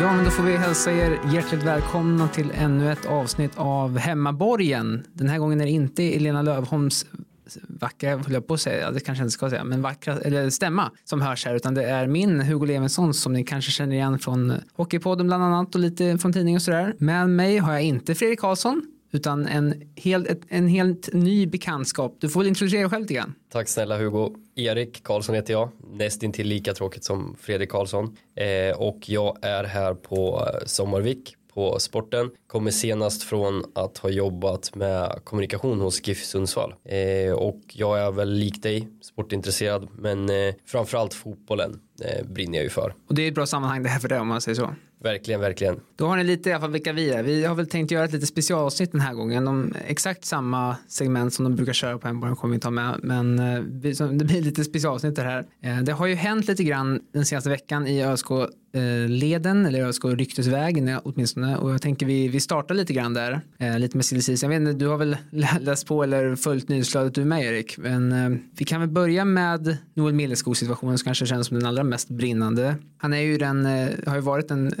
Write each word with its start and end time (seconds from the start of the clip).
Ja, 0.00 0.12
men 0.12 0.24
då 0.24 0.30
får 0.30 0.42
vi 0.42 0.56
hälsa 0.56 0.92
er 0.92 1.20
hjärtligt 1.32 1.62
välkomna 1.62 2.28
till 2.28 2.52
ännu 2.54 2.92
ett 2.92 3.06
avsnitt 3.06 3.52
av 3.56 3.98
Hemmaborgen. 3.98 5.04
Den 5.12 5.28
här 5.28 5.38
gången 5.38 5.60
är 5.60 5.64
det 5.64 5.70
inte 5.70 6.16
Elena 6.16 6.42
Lövholms 6.42 7.06
vackra, 7.68 8.10
höll 8.10 8.32
jag 8.32 8.46
på 8.46 8.54
att 8.54 8.60
säga, 8.60 8.90
det 8.90 9.00
kanske 9.00 9.22
jag 9.22 9.26
inte 9.26 9.32
ska 9.32 9.50
säga, 9.50 9.64
men 9.64 9.82
vackra, 9.82 10.18
eller 10.18 10.50
stämma 10.50 10.90
som 11.04 11.20
hörs 11.20 11.46
här, 11.46 11.54
utan 11.54 11.74
det 11.74 11.84
är 11.84 12.06
min 12.06 12.40
Hugo 12.40 12.66
Levensson 12.66 13.14
som 13.14 13.32
ni 13.32 13.44
kanske 13.44 13.70
känner 13.70 13.96
igen 13.96 14.18
från 14.18 14.52
Hockeypodden 14.72 15.26
bland 15.26 15.44
annat 15.44 15.74
och 15.74 15.80
lite 15.80 16.18
från 16.18 16.32
tidning 16.32 16.56
och 16.56 16.62
sådär. 16.62 16.94
Med 16.98 17.30
mig 17.30 17.58
har 17.58 17.72
jag 17.72 17.82
inte 17.82 18.14
Fredrik 18.14 18.40
Karlsson, 18.40 18.82
utan 19.14 19.46
en, 19.46 19.82
hel, 19.94 20.26
ett, 20.26 20.40
en 20.48 20.68
helt 20.68 21.12
ny 21.12 21.46
bekantskap. 21.46 22.16
Du 22.20 22.28
får 22.28 22.40
väl 22.40 22.48
introducera 22.48 22.80
dig 22.80 22.90
själv 22.90 23.02
lite 23.02 23.14
grann. 23.14 23.34
Tack 23.52 23.68
snälla 23.68 23.98
Hugo. 23.98 24.34
Erik 24.54 25.02
Karlsson 25.02 25.34
heter 25.34 25.52
jag, 25.52 25.68
nästintill 25.92 26.46
lika 26.46 26.74
tråkigt 26.74 27.04
som 27.04 27.36
Fredrik 27.40 27.70
Karlsson. 27.70 28.16
Eh, 28.36 28.76
och 28.76 28.98
jag 29.08 29.38
är 29.42 29.64
här 29.64 29.94
på 29.94 30.48
eh, 30.48 30.66
Sommarvik 30.66 31.36
på 31.54 31.78
sporten. 31.78 32.30
Kommer 32.46 32.70
senast 32.70 33.22
från 33.22 33.64
att 33.74 33.98
ha 33.98 34.10
jobbat 34.10 34.74
med 34.74 35.20
kommunikation 35.24 35.80
hos 35.80 36.08
GIF 36.08 36.24
Sundsvall. 36.24 36.74
Eh, 36.84 37.32
och 37.34 37.60
jag 37.72 38.00
är 38.00 38.12
väl 38.12 38.32
lik 38.32 38.62
dig 38.62 38.88
sportintresserad 39.02 39.88
men 39.98 40.30
eh, 40.30 40.54
framförallt 40.66 41.14
fotbollen 41.14 41.80
eh, 42.04 42.26
brinner 42.26 42.58
jag 42.58 42.64
ju 42.64 42.70
för. 42.70 42.94
Och 43.08 43.14
det 43.14 43.22
är 43.22 43.28
ett 43.28 43.34
bra 43.34 43.46
sammanhang 43.46 43.82
det 43.82 43.88
här 43.88 44.00
för 44.00 44.08
dig 44.08 44.20
om 44.20 44.28
man 44.28 44.40
säger 44.40 44.56
så. 44.56 44.70
Verkligen, 45.04 45.40
verkligen. 45.40 45.80
Då 45.96 46.06
har 46.06 46.16
ni 46.16 46.24
lite 46.24 46.50
i 46.50 46.52
alla 46.52 46.60
fall 46.60 46.70
vilka 46.70 46.92
vi 46.92 47.10
är. 47.10 47.22
Vi 47.22 47.44
har 47.44 47.54
väl 47.54 47.66
tänkt 47.66 47.90
göra 47.90 48.04
ett 48.04 48.12
lite 48.12 48.26
specialavsnitt 48.26 48.92
den 48.92 49.00
här 49.00 49.14
gången. 49.14 49.44
De, 49.44 49.74
exakt 49.86 50.24
samma 50.24 50.76
segment 50.88 51.34
som 51.34 51.44
de 51.44 51.56
brukar 51.56 51.72
köra 51.72 51.98
på 51.98 52.06
Hemborgen 52.06 52.36
kommer 52.36 52.54
vi 52.54 52.60
ta 52.60 52.70
med. 52.70 53.00
Men 53.02 53.38
eh, 53.38 53.60
det 53.62 54.24
blir 54.24 54.42
lite 54.42 54.64
specialavsnitt 54.64 55.16
det 55.16 55.22
här. 55.22 55.46
Eh, 55.62 55.78
det 55.78 55.92
har 55.92 56.06
ju 56.06 56.14
hänt 56.14 56.48
lite 56.48 56.64
grann 56.64 57.00
den 57.12 57.24
senaste 57.24 57.50
veckan 57.50 57.86
i 57.86 58.04
ÖSK 58.04 58.26
Eh, 58.74 59.08
leden 59.08 59.66
eller 59.66 59.78
jag 59.78 59.94
ska 59.94 60.08
ryktesvägen 60.08 60.98
åtminstone 61.04 61.56
och 61.56 61.70
jag 61.70 61.82
tänker 61.82 62.06
vi, 62.06 62.28
vi 62.28 62.40
startar 62.40 62.74
lite 62.74 62.92
grann 62.92 63.14
där 63.14 63.40
eh, 63.58 63.78
lite 63.78 63.96
med 63.96 64.04
silly 64.04 64.36
Jag 64.42 64.48
vet 64.48 64.60
inte, 64.60 64.72
du 64.72 64.86
har 64.86 64.96
väl 64.96 65.16
läst 65.60 65.86
på 65.86 66.02
eller 66.02 66.36
följt 66.36 66.68
nyhetsflödet 66.68 67.14
du 67.14 67.24
med 67.24 67.44
Erik 67.44 67.78
men 67.78 68.12
eh, 68.12 68.38
vi 68.58 68.64
kan 68.64 68.80
väl 68.80 68.90
börja 68.90 69.24
med 69.24 69.76
Noel 69.94 70.14
Milleskog 70.14 70.56
situationen 70.56 70.98
som 70.98 71.04
kanske 71.04 71.26
känns 71.26 71.46
som 71.46 71.58
den 71.58 71.66
allra 71.66 71.84
mest 71.84 72.08
brinnande. 72.08 72.74
Han 72.98 73.12
är 73.12 73.20
ju 73.20 73.38
den, 73.38 73.64
har 74.06 74.14
ju 74.14 74.20
varit 74.20 74.48
den 74.48 74.74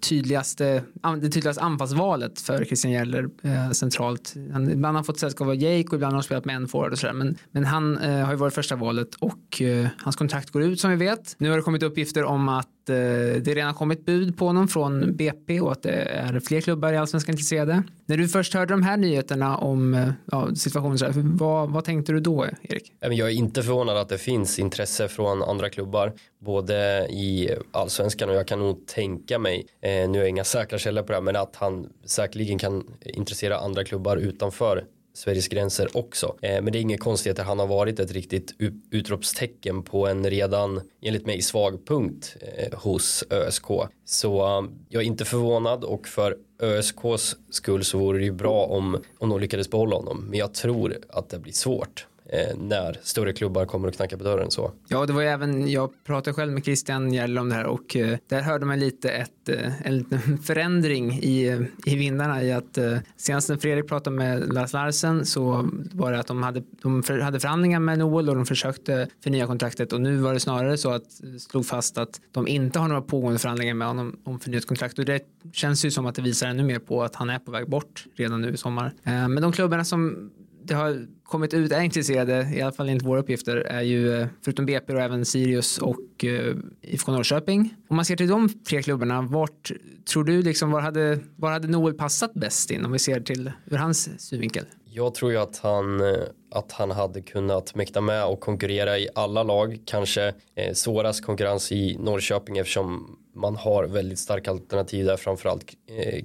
tydligaste, 0.00 0.82
det 1.20 1.30
tydligaste 1.30 1.62
anfallsvalet 1.62 2.40
för 2.40 2.64
Christian 2.64 2.92
Gärler 2.92 3.28
centralt. 3.72 4.34
Han, 4.52 4.70
ibland 4.70 4.84
har 4.84 4.92
han 4.92 5.04
fått 5.04 5.18
sällskap 5.18 5.48
av 5.48 5.54
Jake 5.54 5.88
och 5.88 5.94
ibland 5.94 6.12
har 6.12 6.12
han 6.12 6.22
spelat 6.22 6.44
med 6.44 6.56
en 6.56 6.68
forward 6.68 6.92
och 6.92 6.98
sådär. 6.98 7.14
Men, 7.14 7.36
men 7.50 7.64
han 7.64 7.96
har 7.96 8.30
ju 8.30 8.36
varit 8.36 8.54
första 8.54 8.76
valet 8.76 9.14
och 9.14 9.62
hans 9.98 10.16
kontrakt 10.16 10.50
går 10.50 10.62
ut 10.62 10.80
som 10.80 10.90
vi 10.90 10.96
vet. 10.96 11.34
Nu 11.38 11.50
har 11.50 11.56
det 11.56 11.62
kommit 11.62 11.82
uppgifter 11.82 12.24
om 12.24 12.48
att 12.48 12.68
eh, 12.90 12.96
det 13.42 13.54
redan 13.54 13.74
kommit 13.74 14.06
bud 14.06 14.38
på 14.38 14.46
honom 14.46 14.68
från 14.68 15.16
BP 15.16 15.60
och 15.60 15.72
att 15.72 15.82
det 15.82 15.90
är 15.90 16.40
fler 16.40 16.60
klubbar 16.60 16.92
i 16.92 16.96
allsvenskan 16.96 17.32
intresserade. 17.32 17.82
När 18.06 18.16
du 18.16 18.28
först 18.28 18.54
hörde 18.54 18.74
de 18.74 18.82
här 18.82 18.96
nyheterna 18.96 19.56
om 19.56 19.94
eh, 19.94 20.08
ja, 20.24 20.54
situationen, 20.54 21.36
vad, 21.36 21.70
vad 21.70 21.84
tänkte 21.84 22.12
du 22.12 22.20
då 22.20 22.46
Erik? 22.62 22.92
Jag 23.00 23.20
är 23.20 23.28
inte 23.28 23.62
förvånad 23.62 23.96
att 23.96 24.08
det 24.08 24.18
finns 24.18 24.58
intresse 24.58 25.08
från 25.08 25.42
andra 25.42 25.70
klubbar 25.70 26.12
både 26.38 27.06
i 27.10 27.50
allsvenskan 27.72 28.28
och 28.28 28.34
jag 28.34 28.46
kan 28.46 28.58
nog 28.58 28.86
tänka 28.86 29.38
mig, 29.38 29.66
eh, 29.80 29.90
nu 29.90 30.18
är 30.18 30.22
jag 30.22 30.28
inga 30.28 30.44
säkra 30.44 30.78
källor 30.78 31.02
på 31.02 31.08
det 31.08 31.14
här, 31.14 31.22
men 31.22 31.36
att 31.36 31.56
han 31.56 31.88
säkerligen 32.04 32.58
kan 32.58 32.84
intressera 33.04 33.58
andra 33.58 33.84
klubbar 33.84 34.16
utanför 34.16 34.84
Sveriges 35.16 35.48
gränser 35.48 35.96
också. 35.96 36.36
Eh, 36.42 36.62
men 36.62 36.72
det 36.72 36.78
är 36.78 36.80
inget 36.80 37.00
konstigheter. 37.00 37.42
han 37.42 37.58
har 37.58 37.66
varit 37.66 38.00
ett 38.00 38.10
riktigt 38.10 38.54
utropstecken 38.90 39.82
på 39.82 40.06
en 40.06 40.30
redan 40.30 40.80
enligt 41.02 41.26
mig 41.26 41.42
svag 41.42 41.86
punkt 41.86 42.36
eh, 42.40 42.78
hos 42.78 43.24
ÖSK. 43.30 43.66
Så 44.04 44.58
um, 44.58 44.78
jag 44.88 45.02
är 45.02 45.06
inte 45.06 45.24
förvånad 45.24 45.84
och 45.84 46.08
för 46.08 46.36
ÖSKs 46.62 47.36
skull 47.50 47.84
så 47.84 47.98
vore 47.98 48.18
det 48.18 48.24
ju 48.24 48.32
bra 48.32 48.64
om, 48.64 49.02
om 49.18 49.28
de 49.28 49.40
lyckades 49.40 49.70
behålla 49.70 49.96
honom. 49.96 50.26
Men 50.30 50.38
jag 50.38 50.54
tror 50.54 50.96
att 51.08 51.28
det 51.28 51.38
blir 51.38 51.52
svårt 51.52 52.06
eh, 52.28 52.56
när 52.56 52.98
större 53.02 53.32
klubbar 53.32 53.64
kommer 53.64 53.88
och 53.88 53.94
knackar 53.94 54.16
på 54.16 54.24
dörren 54.24 54.50
så. 54.50 54.72
Ja, 54.88 55.06
det 55.06 55.12
var 55.12 55.22
ju 55.22 55.28
även, 55.28 55.70
jag 55.70 55.90
pratade 56.04 56.34
själv 56.34 56.52
med 56.52 56.64
Christian 56.64 57.12
Gäll 57.12 57.38
om 57.38 57.48
det 57.48 57.54
här 57.54 57.66
och 57.66 57.96
eh, 57.96 58.18
där 58.28 58.40
hörde 58.40 58.66
man 58.66 58.80
lite 58.80 59.10
ett, 59.10 59.48
eh, 59.48 59.86
en 59.86 59.98
liten 59.98 60.38
förändring 60.42 61.12
i, 61.12 61.66
i 61.86 61.96
vindarna 61.96 62.42
i 62.42 62.52
att 62.52 62.78
eh, 62.78 62.98
senast 63.16 63.48
när 63.48 63.56
Fredrik 63.56 63.88
pratade 63.88 64.16
med 64.16 64.54
Lars 64.54 64.72
Larsen 64.72 65.26
så 65.26 65.70
var 65.92 66.12
det 66.12 66.20
att 66.20 66.26
de 66.26 66.42
hade, 66.42 66.62
de 66.82 67.02
för, 67.02 67.18
hade 67.18 67.40
förhandlingar 67.40 67.80
med 67.80 67.98
Noel 67.98 68.28
och 68.28 68.34
de 68.34 68.46
försökte 68.46 69.08
förnya 69.24 69.46
kontraktet 69.46 69.92
och 69.92 70.00
nu 70.00 70.16
var 70.16 70.34
det 70.34 70.40
snarare 70.40 70.76
så 70.76 70.90
att 70.90 71.02
eh, 71.02 71.38
slog 71.38 71.66
fast 71.66 71.98
att 71.98 72.20
de 72.32 72.48
inte 72.48 72.78
har 72.78 72.88
några 72.88 73.02
pågående 73.02 73.38
förhandlingar 73.38 73.74
med 73.74 73.88
honom 73.88 74.16
om 74.24 74.40
förnyat 74.40 74.66
kontrakt 74.66 74.98
och 74.98 75.04
det 75.04 75.22
känns 75.52 75.84
ju 75.84 75.90
som 75.90 76.06
att 76.06 76.14
det 76.14 76.22
visar 76.22 76.46
ännu 76.46 76.62
mer 76.62 76.78
på 76.78 77.02
att 77.02 77.14
han 77.14 77.30
är 77.30 77.38
på 77.38 77.50
väg 77.50 77.68
bort 77.68 78.04
redan 78.14 78.40
nu 78.40 78.50
i 78.50 78.56
sommar. 78.56 78.92
Eh, 79.04 79.28
men 79.28 79.42
de 79.42 79.52
klubbarna 79.52 79.84
som 79.84 80.30
det 80.66 80.74
har 80.74 81.06
kommit 81.22 81.54
ut 81.54 81.72
är 81.72 81.80
intresserade, 81.80 82.50
i 82.54 82.62
alla 82.62 82.72
fall 82.72 82.88
enligt 82.88 83.06
våra 83.06 83.20
uppgifter, 83.20 83.56
är 83.56 83.82
ju 83.82 84.20
eh, 84.20 84.26
förutom 84.44 84.66
BP 84.66 84.92
och 84.92 85.00
även 85.00 85.24
Sirius 85.24 85.78
och 85.78 86.24
eh, 86.24 86.56
IFK 86.82 87.12
Norrköping. 87.12 87.74
Om 87.88 87.96
man 87.96 88.04
ser 88.04 88.16
till 88.16 88.28
de 88.28 88.48
tre 88.48 88.82
klubbarna, 88.82 89.22
vart 89.22 89.72
tror 90.12 90.24
du 90.24 90.42
liksom, 90.42 90.70
var 90.70 90.80
hade, 90.80 91.18
var 91.36 91.50
hade 91.50 91.68
Noel 91.68 91.94
passat 91.94 92.34
bäst 92.34 92.70
in 92.70 92.84
om 92.84 92.92
vi 92.92 92.98
ser 92.98 93.20
till 93.20 93.52
ur 93.66 93.76
hans 93.76 94.20
synvinkel? 94.28 94.64
Jag 94.84 95.14
tror 95.14 95.32
ju 95.32 95.38
att 95.38 95.58
han, 95.58 96.00
eh, 96.00 96.22
att 96.50 96.72
han 96.72 96.90
hade 96.90 97.22
kunnat 97.22 97.74
mäkta 97.74 98.00
med 98.00 98.26
och 98.26 98.40
konkurrera 98.40 98.98
i 98.98 99.08
alla 99.14 99.42
lag. 99.42 99.78
Kanske 99.84 100.34
eh, 100.54 100.72
svårast 100.74 101.24
konkurrens 101.24 101.72
i 101.72 101.96
Norrköping 101.98 102.58
eftersom 102.58 103.18
man 103.34 103.56
har 103.56 103.84
väldigt 103.84 104.18
starka 104.18 104.50
alternativ 104.50 105.06
där, 105.06 105.16
framförallt 105.16 105.64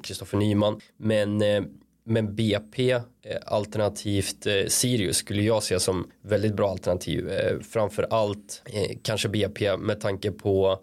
Kristoffer 0.03 0.37
eh, 0.37 0.39
Nyman. 0.39 0.79
Men 0.97 1.41
eh, 1.41 1.63
men 2.03 2.35
BP 2.35 2.91
eh, 2.91 3.01
alternativt 3.45 4.45
eh, 4.45 4.65
Sirius 4.67 5.17
skulle 5.17 5.41
jag 5.41 5.63
se 5.63 5.79
som 5.79 6.11
väldigt 6.21 6.55
bra 6.55 6.69
alternativ. 6.69 7.29
Framförallt 7.29 7.65
framför 7.71 8.07
allt 8.09 8.61
kanske 9.01 9.29
BP 9.29 9.77
med 9.77 9.99
tanke 9.99 10.31
på 10.31 10.79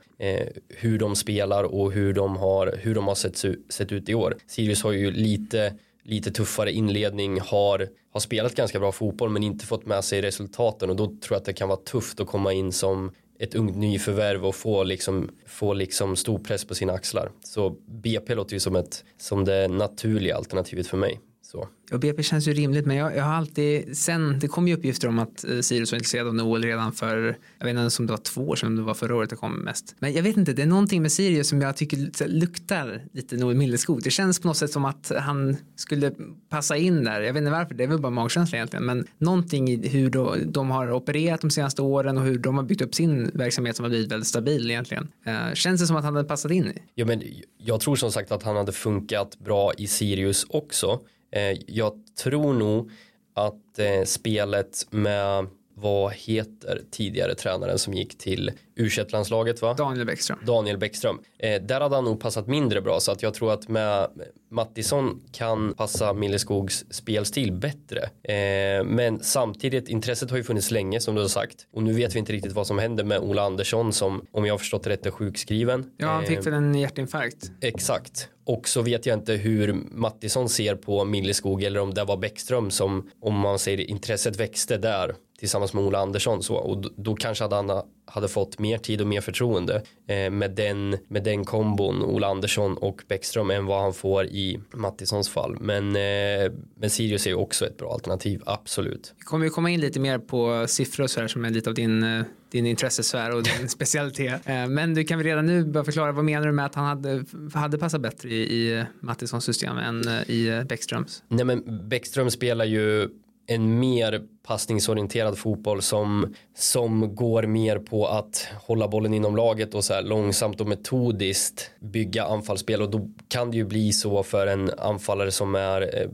hur 0.69 0.99
de 0.99 1.17
spelar 1.17 1.65
och 1.65 1.93
hur 1.93 2.13
de 2.13 2.37
har, 2.37 2.75
hur 2.79 2.95
de 2.95 3.09
har 3.09 3.15
sett, 3.15 3.45
sett 3.69 3.93
ut 3.93 4.09
i 4.09 4.15
år. 4.15 4.37
Sirius 4.47 4.83
har 4.83 4.93
ju 4.93 5.11
lite 5.11 5.73
lite 6.09 6.31
tuffare 6.31 6.73
inledning, 6.73 7.41
har, 7.41 7.89
har 8.13 8.21
spelat 8.21 8.55
ganska 8.55 8.79
bra 8.79 8.93
fotboll 8.93 9.31
men 9.31 9.43
inte 9.43 9.67
fått 9.67 9.87
med 9.87 10.05
sig 10.05 10.23
resultaten 10.23 10.91
och 10.91 10.97
då 10.97 11.07
tror 11.07 11.19
jag 11.31 11.37
att 11.37 11.45
det 11.45 11.53
kan 11.53 11.69
vara 11.69 11.79
tufft 11.79 12.21
att 12.21 12.27
komma 12.27 12.53
in 12.53 12.73
som 12.73 13.13
ett 13.39 13.55
ungt 13.55 13.77
nyförvärv 13.77 14.47
och 14.47 14.55
få 14.55 14.85
liksom, 14.85 15.31
få 15.47 15.75
liksom 15.75 16.17
stor 16.17 16.39
press 16.39 16.65
på 16.65 16.75
sina 16.75 16.93
axlar. 16.93 17.31
Så 17.45 17.71
BP 17.87 18.35
låter 18.35 18.55
ju 18.55 18.61
som, 18.61 18.77
ett, 18.77 19.05
som 19.19 19.45
det 19.45 19.69
naturliga 19.69 20.37
alternativet 20.37 20.87
för 20.87 20.97
mig. 20.97 21.21
Så. 21.51 21.69
Och 21.93 22.01
BP 22.01 22.23
känns 22.23 22.49
ju 22.49 22.53
rimligt 22.53 22.87
men 22.87 22.97
jag, 22.97 23.17
jag 23.17 23.25
har 23.25 23.33
alltid 23.33 23.97
sen 23.97 24.39
det 24.39 24.49
kom 24.49 24.69
ju 24.69 24.75
uppgifter 24.75 25.09
om 25.09 25.19
att 25.19 25.45
eh, 25.45 25.61
Sirius 25.61 25.93
var 25.93 25.97
intresserad 25.97 26.27
av 26.27 26.35
Noel 26.35 26.65
redan 26.65 26.93
för 26.93 27.37
jag 27.59 27.67
vet 27.67 27.77
inte 27.77 28.03
om 28.03 28.07
det 28.07 28.13
var 28.13 28.19
två 28.19 28.49
år 28.49 28.57
sedan 28.57 28.77
det 28.77 28.83
var 28.83 28.95
förra 28.95 29.17
året 29.17 29.31
det 29.31 29.37
kom 29.37 29.59
mest. 29.59 29.97
Men 29.99 30.13
jag 30.13 30.23
vet 30.23 30.37
inte 30.37 30.53
det 30.53 30.63
är 30.63 30.67
någonting 30.67 31.03
med 31.03 31.13
Sirius 31.13 31.49
som 31.49 31.61
jag 31.61 31.77
tycker 31.77 32.29
luktar 32.29 33.03
lite 33.13 33.37
Noel 33.37 33.57
Milleskog. 33.57 34.03
Det 34.03 34.11
känns 34.11 34.41
på 34.41 34.49
något 34.49 34.57
sätt 34.57 34.71
som 34.71 34.85
att 34.85 35.13
han 35.19 35.57
skulle 35.77 36.13
passa 36.49 36.77
in 36.77 37.05
där. 37.05 37.21
Jag 37.21 37.33
vet 37.33 37.41
inte 37.41 37.51
varför 37.51 37.75
det 37.75 37.85
är 37.85 37.89
väl 37.89 38.01
bara 38.01 38.11
magkänsla 38.11 38.59
egentligen 38.59 38.87
men 38.87 39.07
någonting 39.19 39.69
i 39.69 39.89
hur 39.89 40.11
då, 40.11 40.37
de 40.47 40.71
har 40.71 40.93
opererat 40.93 41.41
de 41.41 41.51
senaste 41.51 41.83
åren 41.83 42.19
och 42.19 42.25
hur 42.25 42.39
de 42.39 42.57
har 42.57 42.65
byggt 42.65 42.83
upp 42.83 42.95
sin 42.95 43.31
verksamhet 43.35 43.77
som 43.77 43.85
har 43.85 43.91
blivit 43.91 44.13
väldigt 44.13 44.29
stabil 44.29 44.71
egentligen. 44.71 45.09
Uh, 45.27 45.55
känns 45.55 45.81
det 45.81 45.87
som 45.87 45.97
att 45.97 46.05
han 46.05 46.17
hade 46.17 46.29
passat 46.29 46.51
in 46.53 46.67
i? 46.67 46.83
Ja 46.95 47.07
men 47.07 47.23
jag 47.59 47.81
tror 47.81 47.97
som 47.97 48.13
sagt 48.13 48.33
att 48.33 48.43
han 48.43 48.57
hade 48.57 48.73
funkat 48.73 49.39
bra 49.39 49.73
i 49.79 49.87
Sirius 49.87 50.47
också. 50.49 51.01
Eh, 51.31 51.59
jag 51.67 51.93
tror 52.23 52.55
nog 52.55 52.91
att 53.35 53.79
eh, 53.79 54.05
spelet 54.05 54.87
med 54.91 55.47
vad 55.81 56.13
heter 56.13 56.83
tidigare 56.91 57.35
tränaren 57.35 57.79
som 57.79 57.95
gick 57.95 58.19
till 58.19 58.51
u 58.75 58.89
landslaget 59.13 59.63
va? 59.63 59.75
Daniel 59.75 60.07
Bäckström. 60.07 60.39
Daniel 60.47 60.79
Bäckström. 60.79 61.21
Eh, 61.39 61.63
där 61.63 61.81
hade 61.81 61.95
han 61.95 62.05
nog 62.05 62.21
passat 62.21 62.47
mindre 62.47 62.81
bra 62.81 63.01
så 63.01 63.13
att 63.13 63.23
jag 63.23 63.35
tror 63.35 63.53
att 63.53 63.69
med 63.69 64.09
Mattisson 64.51 65.21
kan 65.33 65.75
passa 65.75 66.13
Milleskogs 66.13 66.85
spelstil 66.91 67.53
bättre. 67.53 68.01
Eh, 68.23 68.85
men 68.85 69.21
samtidigt, 69.21 69.89
intresset 69.89 70.31
har 70.31 70.37
ju 70.37 70.45
funnits 70.45 70.71
länge 70.71 71.01
som 71.01 71.15
du 71.15 71.21
har 71.21 71.29
sagt. 71.29 71.67
Och 71.73 71.83
nu 71.83 71.93
vet 71.93 72.15
vi 72.15 72.19
inte 72.19 72.33
riktigt 72.33 72.53
vad 72.53 72.67
som 72.67 72.79
händer 72.79 73.05
med 73.05 73.19
Ola 73.19 73.43
Andersson 73.43 73.93
som, 73.93 74.27
om 74.33 74.47
jag 74.47 74.55
har 74.55 74.59
förstått 74.59 74.83
det 74.83 74.91
rätt, 74.91 75.07
är 75.07 75.11
sjukskriven. 75.11 75.91
Ja, 75.97 76.07
han 76.07 76.27
fick 76.27 76.39
eh, 76.39 76.45
väl 76.45 76.55
en 76.55 76.75
hjärtinfarkt. 76.75 77.51
Exakt. 77.61 78.29
Och 78.49 78.69
så 78.69 78.83
vet 78.83 79.07
jag 79.07 79.19
inte 79.19 79.33
hur 79.33 79.73
Mattisson 79.91 80.49
ser 80.49 80.75
på 80.75 81.05
Milleskog 81.05 81.63
eller 81.63 81.81
om 81.81 81.95
det 81.95 82.05
var 82.05 82.17
Bäckström 82.17 82.71
som, 82.71 83.11
om 83.21 83.35
man 83.35 83.59
säger 83.59 83.91
intresset 83.91 84.41
växte 84.41 84.77
där 84.77 85.15
tillsammans 85.39 85.75
med 85.75 85.85
Ola 85.85 85.99
Andersson 85.99 86.43
så 86.43 86.55
och 86.55 86.79
då, 86.79 86.91
då 86.97 87.15
kanske 87.15 87.45
hade 87.45 87.57
han 87.57 87.83
hade 88.11 88.29
fått 88.29 88.59
mer 88.59 88.79
tid 88.79 89.01
och 89.01 89.07
mer 89.07 89.21
förtroende 89.21 89.83
eh, 90.07 90.31
med, 90.31 90.51
den, 90.51 90.97
med 91.09 91.25
den 91.25 91.45
kombon 91.45 92.03
Ola 92.03 92.27
Andersson 92.27 92.77
och 92.77 93.03
Bäckström 93.09 93.51
än 93.51 93.67
vad 93.67 93.83
han 93.83 93.95
får 93.95 94.27
i 94.27 94.61
Mattissons 94.75 95.29
fall. 95.29 95.57
Men, 95.61 95.97
eh, 95.97 96.53
men 96.75 96.91
Sirius 96.91 97.27
är 97.27 97.31
ju 97.31 97.37
också 97.37 97.67
ett 97.67 97.77
bra 97.77 97.93
alternativ, 97.93 98.43
absolut. 98.47 99.15
Vi 99.19 99.25
kommer 99.25 99.45
ju 99.45 99.51
komma 99.51 99.71
in 99.71 99.81
lite 99.81 100.01
mer 100.01 100.19
på 100.19 100.67
siffror 100.69 101.05
och 101.05 101.11
så 101.11 101.21
här 101.21 101.29
som 101.29 101.45
är 101.45 101.51
lite 101.51 101.71
av 101.71 101.75
din 101.75 102.03
eh, 102.03 102.23
din 102.51 102.67
intressesfär 102.67 103.35
och 103.35 103.43
din 103.43 103.69
specialitet. 103.69 104.41
Eh, 104.45 104.67
men 104.67 104.95
du 104.95 105.05
kan 105.05 105.19
väl 105.19 105.27
redan 105.27 105.47
nu 105.47 105.65
bara 105.65 105.85
förklara 105.85 106.13
vad 106.13 106.25
menar 106.25 106.47
du 106.47 106.53
med 106.53 106.67
att 106.67 106.75
han 106.75 106.85
hade, 106.85 107.25
hade 107.55 107.79
passat 107.79 108.01
bättre 108.01 108.29
i, 108.29 108.43
i 108.43 108.85
Mattissons 109.01 109.45
system 109.45 109.79
än 109.79 110.09
eh, 110.09 110.31
i 110.31 110.65
Bäckströms? 110.69 111.23
Nej 111.29 111.45
men 111.45 111.89
Bäckström 111.89 112.31
spelar 112.31 112.65
ju 112.65 113.09
en 113.51 113.79
mer 113.79 114.23
passningsorienterad 114.47 115.39
fotboll 115.39 115.83
som, 115.83 116.35
som 116.57 117.15
går 117.15 117.43
mer 117.43 117.79
på 117.79 118.07
att 118.07 118.49
hålla 118.67 118.89
bollen 118.89 119.15
inom 119.15 119.37
laget 119.37 119.75
och 119.75 119.85
så 119.85 119.95
här 119.95 120.03
långsamt 120.03 120.61
och 120.61 120.67
metodiskt 120.67 121.71
bygga 121.81 122.25
anfallsspel. 122.25 122.83
Och 122.83 122.91
då 122.91 123.11
kan 123.29 123.51
det 123.51 123.57
ju 123.57 123.65
bli 123.65 123.93
så 123.93 124.23
för 124.23 124.47
en 124.47 124.71
anfallare 124.79 125.31
som 125.31 125.55
är 125.55 126.01
eh, 126.01 126.09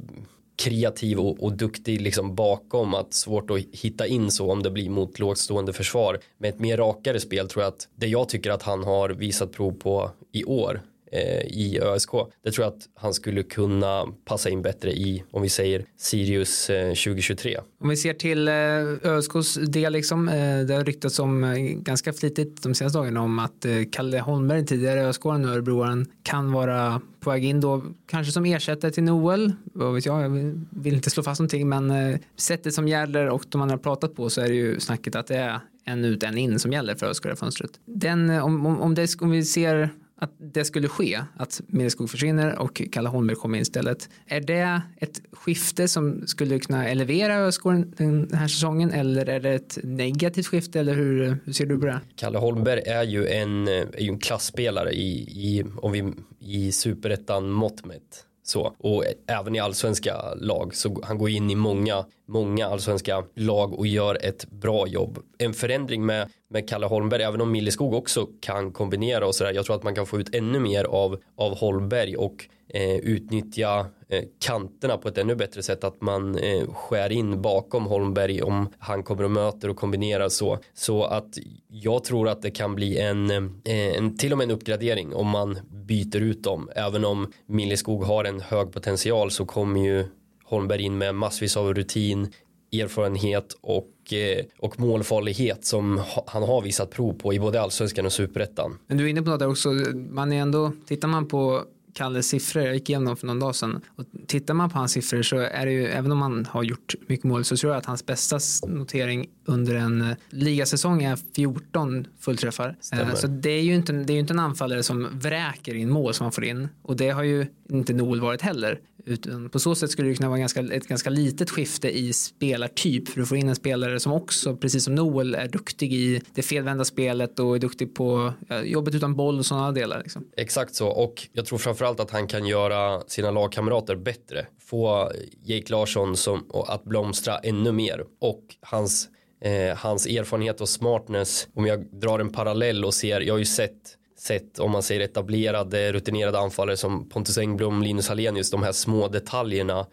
kreativ 0.56 1.18
och, 1.18 1.42
och 1.42 1.52
duktig 1.52 2.00
liksom 2.00 2.34
bakom 2.34 2.94
att 2.94 3.14
svårt 3.14 3.50
att 3.50 3.60
hitta 3.72 4.06
in 4.06 4.30
så 4.30 4.52
om 4.52 4.62
det 4.62 4.70
blir 4.70 4.90
mot 4.90 5.18
lågstående 5.18 5.72
försvar. 5.72 6.18
Med 6.38 6.48
ett 6.48 6.60
mer 6.60 6.76
rakare 6.76 7.20
spel 7.20 7.48
tror 7.48 7.62
jag 7.62 7.72
att 7.72 7.88
det 7.96 8.06
jag 8.06 8.28
tycker 8.28 8.50
att 8.50 8.62
han 8.62 8.84
har 8.84 9.10
visat 9.10 9.52
prov 9.52 9.72
på 9.72 10.10
i 10.32 10.44
år 10.44 10.80
Eh, 11.14 11.46
i 11.46 11.80
ÖSK. 11.82 12.10
Det 12.44 12.52
tror 12.52 12.64
jag 12.64 12.72
att 12.74 12.88
han 12.94 13.14
skulle 13.14 13.42
kunna 13.42 14.06
passa 14.24 14.50
in 14.50 14.62
bättre 14.62 14.92
i, 14.92 15.24
om 15.30 15.42
vi 15.42 15.48
säger 15.48 15.84
Sirius 15.96 16.70
eh, 16.70 16.88
2023. 16.88 17.58
Om 17.80 17.88
vi 17.88 17.96
ser 17.96 18.14
till 18.14 18.48
eh, 18.48 18.54
ÖSKs 19.02 19.54
del, 19.54 19.92
liksom, 19.92 20.28
eh, 20.28 20.60
det 20.60 20.74
har 20.74 20.84
ryktats 20.84 21.18
om 21.18 21.54
ganska 21.76 22.12
flitigt 22.12 22.62
de 22.62 22.74
senaste 22.74 22.98
dagarna 22.98 23.22
om 23.22 23.38
att 23.38 23.66
Kalle 23.92 24.20
Holmberg, 24.20 24.66
tidigare 24.66 25.08
ÖSK 25.08 25.24
och 25.26 25.34
Örebroaren, 25.34 26.06
kan 26.22 26.52
vara 26.52 27.00
på 27.20 27.30
väg 27.30 27.44
in 27.44 27.60
då, 27.60 27.82
kanske 28.06 28.32
som 28.32 28.44
ersättare 28.44 28.90
till 28.90 29.04
Noel. 29.04 29.52
Vad 29.64 29.94
vet 29.94 30.06
jag, 30.06 30.22
jag 30.22 30.54
vill 30.70 30.94
inte 30.94 31.10
slå 31.10 31.22
fast 31.22 31.40
någonting, 31.40 31.68
men 31.68 32.18
sättet 32.36 32.74
som 32.74 32.88
gäller 32.88 33.28
och 33.28 33.44
de 33.48 33.60
andra 33.60 33.72
har 33.72 33.82
pratat 33.82 34.16
på 34.16 34.30
så 34.30 34.40
är 34.40 34.48
det 34.48 34.54
ju 34.54 34.80
snacket 34.80 35.16
att 35.16 35.26
det 35.26 35.36
är 35.36 35.60
en 35.84 36.04
ut, 36.04 36.22
en 36.22 36.38
in 36.38 36.58
som 36.58 36.72
gäller 36.72 36.94
för 36.94 37.06
ÖSK 37.06 37.22
det 37.22 37.36
fönstret. 37.36 37.70
Den, 37.84 38.30
om, 38.30 38.66
om, 38.66 38.80
om, 38.80 38.94
det, 38.94 39.20
om 39.20 39.30
vi 39.30 39.44
ser 39.44 39.90
att 40.24 40.32
det 40.38 40.64
skulle 40.64 40.88
ske, 40.88 41.20
att 41.36 41.60
Milleskog 41.66 42.10
försvinner 42.10 42.58
och 42.58 42.82
Kalle 42.92 43.08
Holmberg 43.08 43.36
kommer 43.36 43.58
in 43.58 43.62
istället. 43.62 44.08
Är 44.26 44.40
det 44.40 44.82
ett 44.96 45.20
skifte 45.32 45.88
som 45.88 46.26
skulle 46.26 46.58
kunna 46.58 46.88
elevera 46.88 47.36
ÖSK 47.36 47.62
den 47.96 48.30
här 48.32 48.48
säsongen 48.48 48.90
eller 48.90 49.28
är 49.28 49.40
det 49.40 49.54
ett 49.54 49.78
negativt 49.82 50.46
skifte 50.46 50.80
eller 50.80 50.94
hur, 50.94 51.38
hur 51.44 51.52
ser 51.52 51.66
du 51.66 51.78
på 51.78 51.86
det? 51.86 52.00
Kalle 52.16 52.38
Holmberg 52.38 52.80
är 52.86 53.02
ju 53.02 53.26
en, 53.26 53.68
är 53.68 54.00
ju 54.00 54.08
en 54.08 54.18
klassspelare 54.18 54.92
i, 54.92 55.12
i, 55.22 55.64
om 55.76 55.92
vi, 55.92 56.12
i 56.38 56.72
superettan 56.72 57.50
mått 57.50 57.84
mätt. 57.84 58.26
Så, 58.46 58.74
och 58.78 59.04
även 59.26 59.54
i 59.54 59.60
allsvenska 59.60 60.34
lag 60.34 60.74
så 60.74 61.00
han 61.04 61.18
går 61.18 61.30
in 61.30 61.50
i 61.50 61.54
många, 61.54 62.04
många 62.26 62.66
allsvenska 62.66 63.24
lag 63.34 63.78
och 63.78 63.86
gör 63.86 64.18
ett 64.24 64.50
bra 64.50 64.86
jobb. 64.86 65.18
En 65.38 65.54
förändring 65.54 66.06
med, 66.06 66.30
med 66.50 66.68
Kalle 66.68 66.86
Holmberg, 66.86 67.22
även 67.22 67.40
om 67.40 67.52
Milleskog 67.52 67.94
också 67.94 68.28
kan 68.40 68.72
kombinera 68.72 69.26
och 69.26 69.34
sådär. 69.34 69.52
Jag 69.52 69.64
tror 69.64 69.76
att 69.76 69.82
man 69.82 69.94
kan 69.94 70.06
få 70.06 70.20
ut 70.20 70.34
ännu 70.34 70.58
mer 70.58 70.84
av, 70.84 71.18
av 71.36 71.58
Holmberg 71.58 72.16
och 72.16 72.48
eh, 72.68 72.96
utnyttja 72.96 73.86
eh, 74.08 74.24
kanterna 74.38 74.96
på 74.96 75.08
ett 75.08 75.18
ännu 75.18 75.34
bättre 75.34 75.62
sätt. 75.62 75.84
Att 75.84 76.00
man 76.00 76.38
eh, 76.38 76.66
skär 76.72 77.12
in 77.12 77.42
bakom 77.42 77.86
Holmberg 77.86 78.42
om 78.42 78.68
han 78.78 79.02
kommer 79.02 79.22
och 79.22 79.30
möter 79.30 79.68
och 79.68 79.76
kombinerar 79.76 80.28
så. 80.28 80.58
Så 80.74 81.04
att 81.04 81.38
jag 81.68 82.04
tror 82.04 82.28
att 82.28 82.42
det 82.42 82.50
kan 82.50 82.74
bli 82.74 82.98
en, 82.98 83.30
eh, 83.30 83.96
en 83.96 84.16
till 84.16 84.32
och 84.32 84.38
med 84.38 84.44
en 84.44 84.50
uppgradering 84.50 85.14
om 85.14 85.26
man 85.28 85.58
byter 85.70 86.20
ut 86.20 86.42
dem. 86.42 86.70
Även 86.76 87.04
om 87.04 87.32
Milleskog 87.46 88.04
har 88.04 88.24
en 88.24 88.40
hög 88.40 88.72
potential 88.72 89.30
så 89.30 89.46
kommer 89.46 89.80
ju 89.80 90.04
Holmberg 90.54 90.82
in 90.82 90.98
med 90.98 91.14
massvis 91.14 91.56
av 91.56 91.74
rutin, 91.74 92.32
erfarenhet 92.72 93.56
och, 93.60 94.12
eh, 94.12 94.44
och 94.58 94.80
målfarlighet 94.80 95.64
som 95.64 96.00
han 96.26 96.42
har 96.42 96.62
visat 96.62 96.90
prov 96.90 97.12
på 97.12 97.34
i 97.34 97.40
både 97.40 97.60
allsvenskan 97.60 98.06
och 98.06 98.12
superettan. 98.12 98.78
Men 98.86 98.96
du 98.96 99.04
är 99.04 99.08
inne 99.08 99.22
på 99.22 99.30
något 99.30 99.40
där 99.40 99.48
också, 99.48 99.68
man 100.10 100.32
är 100.32 100.42
ändå, 100.42 100.72
tittar 100.86 101.08
man 101.08 101.28
på 101.28 101.62
Kalles 101.94 102.28
siffror, 102.28 102.64
jag 102.64 102.74
gick 102.74 102.90
igenom 102.90 103.16
för 103.16 103.26
någon 103.26 103.40
dag 103.40 103.54
sedan. 103.54 103.80
Och 103.96 104.04
tittar 104.26 104.54
man 104.54 104.70
på 104.70 104.78
hans 104.78 104.92
siffror 104.92 105.22
så 105.22 105.36
är 105.36 105.66
det 105.66 105.72
ju, 105.72 105.86
även 105.86 106.12
om 106.12 106.22
han 106.22 106.46
har 106.46 106.62
gjort 106.62 106.94
mycket 107.06 107.24
mål 107.24 107.44
så 107.44 107.56
tror 107.56 107.72
jag 107.72 107.78
att 107.78 107.86
hans 107.86 108.06
bästa 108.06 108.38
notering 108.68 109.26
under 109.44 109.74
en 109.74 110.00
eh, 110.00 110.16
ligasäsong 110.30 111.02
är 111.02 111.18
14 111.36 112.06
fullträffar. 112.20 112.68
Eh, 112.68 112.74
Stämmer. 112.80 113.14
Så 113.14 113.26
det 113.26 113.50
är 113.50 113.62
ju 113.62 113.74
inte, 113.74 113.92
det 113.92 114.12
är 114.12 114.18
inte 114.18 114.32
en 114.32 114.38
anfallare 114.38 114.82
som 114.82 115.08
vräker 115.18 115.74
in 115.74 115.90
mål 115.90 116.14
som 116.14 116.24
han 116.24 116.32
får 116.32 116.44
in. 116.44 116.68
Och 116.82 116.96
det 116.96 117.10
har 117.10 117.22
ju 117.22 117.46
inte 117.70 117.92
Noel 117.92 118.20
varit 118.20 118.42
heller. 118.42 118.80
Utan 119.06 119.50
på 119.50 119.58
så 119.58 119.74
sätt 119.74 119.90
skulle 119.90 120.08
det 120.08 120.14
kunna 120.14 120.28
vara 120.28 120.38
ganska, 120.38 120.60
ett 120.60 120.88
ganska 120.88 121.10
litet 121.10 121.50
skifte 121.50 121.98
i 121.98 122.12
spelartyp 122.12 123.08
för 123.08 123.20
att 123.20 123.28
få 123.28 123.36
in 123.36 123.48
en 123.48 123.54
spelare 123.54 124.00
som 124.00 124.12
också, 124.12 124.56
precis 124.56 124.84
som 124.84 124.94
Noel, 124.94 125.34
är 125.34 125.48
duktig 125.48 125.92
i 125.94 126.20
det 126.34 126.42
felvända 126.42 126.84
spelet 126.84 127.38
och 127.38 127.54
är 127.54 127.58
duktig 127.58 127.94
på 127.94 128.32
jobbet 128.64 128.94
utan 128.94 129.14
boll 129.14 129.38
och 129.38 129.46
sådana 129.46 129.72
delar. 129.72 129.98
Liksom. 129.98 130.24
Exakt 130.36 130.74
så 130.74 130.88
och 130.88 131.28
jag 131.32 131.46
tror 131.46 131.58
framförallt 131.84 132.00
att 132.00 132.10
han 132.10 132.26
kan 132.26 132.46
göra 132.46 133.02
sina 133.06 133.30
lagkamrater 133.30 133.96
bättre. 133.96 134.46
Få 134.60 135.12
Jake 135.42 135.72
Larsson 135.72 136.16
som, 136.16 136.50
att 136.66 136.84
blomstra 136.84 137.38
ännu 137.38 137.72
mer 137.72 138.04
och 138.20 138.42
hans, 138.60 139.08
eh, 139.40 139.76
hans 139.76 140.06
erfarenhet 140.06 140.60
och 140.60 140.68
smartness. 140.68 141.48
Om 141.54 141.66
jag 141.66 142.00
drar 142.00 142.18
en 142.18 142.32
parallell 142.32 142.84
och 142.84 142.94
ser, 142.94 143.20
jag 143.20 143.34
har 143.34 143.38
ju 143.38 143.44
sett 143.44 143.96
sett 144.18 144.58
om 144.58 144.70
man 144.70 144.82
säger 144.82 145.00
etablerade 145.00 145.92
rutinerade 145.92 146.38
anfallare 146.38 146.76
som 146.76 147.08
Pontus 147.08 147.38
Engblom, 147.38 147.82
Linus 147.82 148.08
Hallenius, 148.08 148.50
de 148.50 148.62
här 148.62 148.72
små 148.72 149.08
detaljerna 149.08 149.86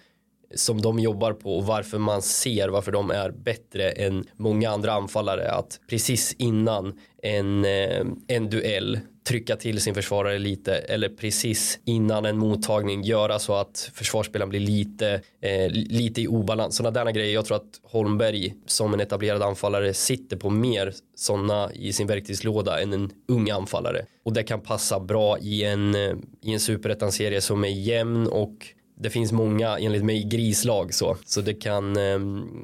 som 0.56 0.81
de 0.81 1.00
jobbar 1.00 1.33
på 1.33 1.57
och 1.57 1.65
varför 1.65 1.98
man 1.98 2.21
ser 2.21 2.69
varför 2.69 2.92
de 2.92 3.12
är 3.12 3.31
bättre 3.31 3.92
än 3.92 4.25
många 4.38 4.69
andra 4.69 4.92
anfallare 4.92 5.51
att 5.51 5.80
precis 5.89 6.36
innan 6.38 6.99
en, 7.23 7.66
eh, 7.66 8.06
en 8.28 8.49
duell 8.49 8.99
trycka 9.28 9.56
till 9.56 9.81
sin 9.81 9.94
försvarare 9.94 10.40
lite 10.40 10.75
eller 10.75 11.09
precis 11.09 11.80
innan 11.85 12.25
en 12.25 12.37
mottagning 12.37 13.04
göra 13.04 13.40
så 13.40 13.56
att 13.56 13.92
försvarsspelaren 13.94 14.49
blir 14.49 14.59
lite, 14.59 15.21
eh, 15.42 15.69
lite 15.71 16.21
i 16.21 16.28
obalans. 16.28 16.75
Sådana 16.75 17.04
där 17.04 17.11
grejer. 17.11 17.33
Jag 17.33 17.45
tror 17.45 17.57
att 17.57 17.80
Holmberg 17.83 18.54
som 18.66 18.94
en 18.94 18.99
etablerad 18.99 19.42
anfallare 19.42 19.94
sitter 19.94 20.37
på 20.37 20.49
mer 20.49 20.94
sådana 21.16 21.71
i 21.73 21.94
sin 21.94 22.07
verktygslåda 22.07 22.81
än 22.81 22.94
en 22.94 23.11
ung 23.28 23.49
anfallare. 23.49 24.06
Och 24.25 24.33
det 24.33 24.44
kan 24.44 24.61
passa 24.61 24.99
bra 24.99 25.40
i 25.40 25.64
en, 25.64 25.95
eh, 25.95 26.14
i 26.42 26.54
en 26.54 26.59
superettan-serie 26.59 27.42
som 27.42 27.64
är 27.64 27.69
jämn 27.69 28.28
och 28.28 28.68
det 29.01 29.09
finns 29.09 29.31
många, 29.31 29.77
enligt 29.77 30.03
mig, 30.03 30.23
grislag 30.23 30.93
så. 30.93 31.17
Så 31.25 31.41
det 31.41 31.53
kan, 31.53 31.97
eh, 31.97 32.19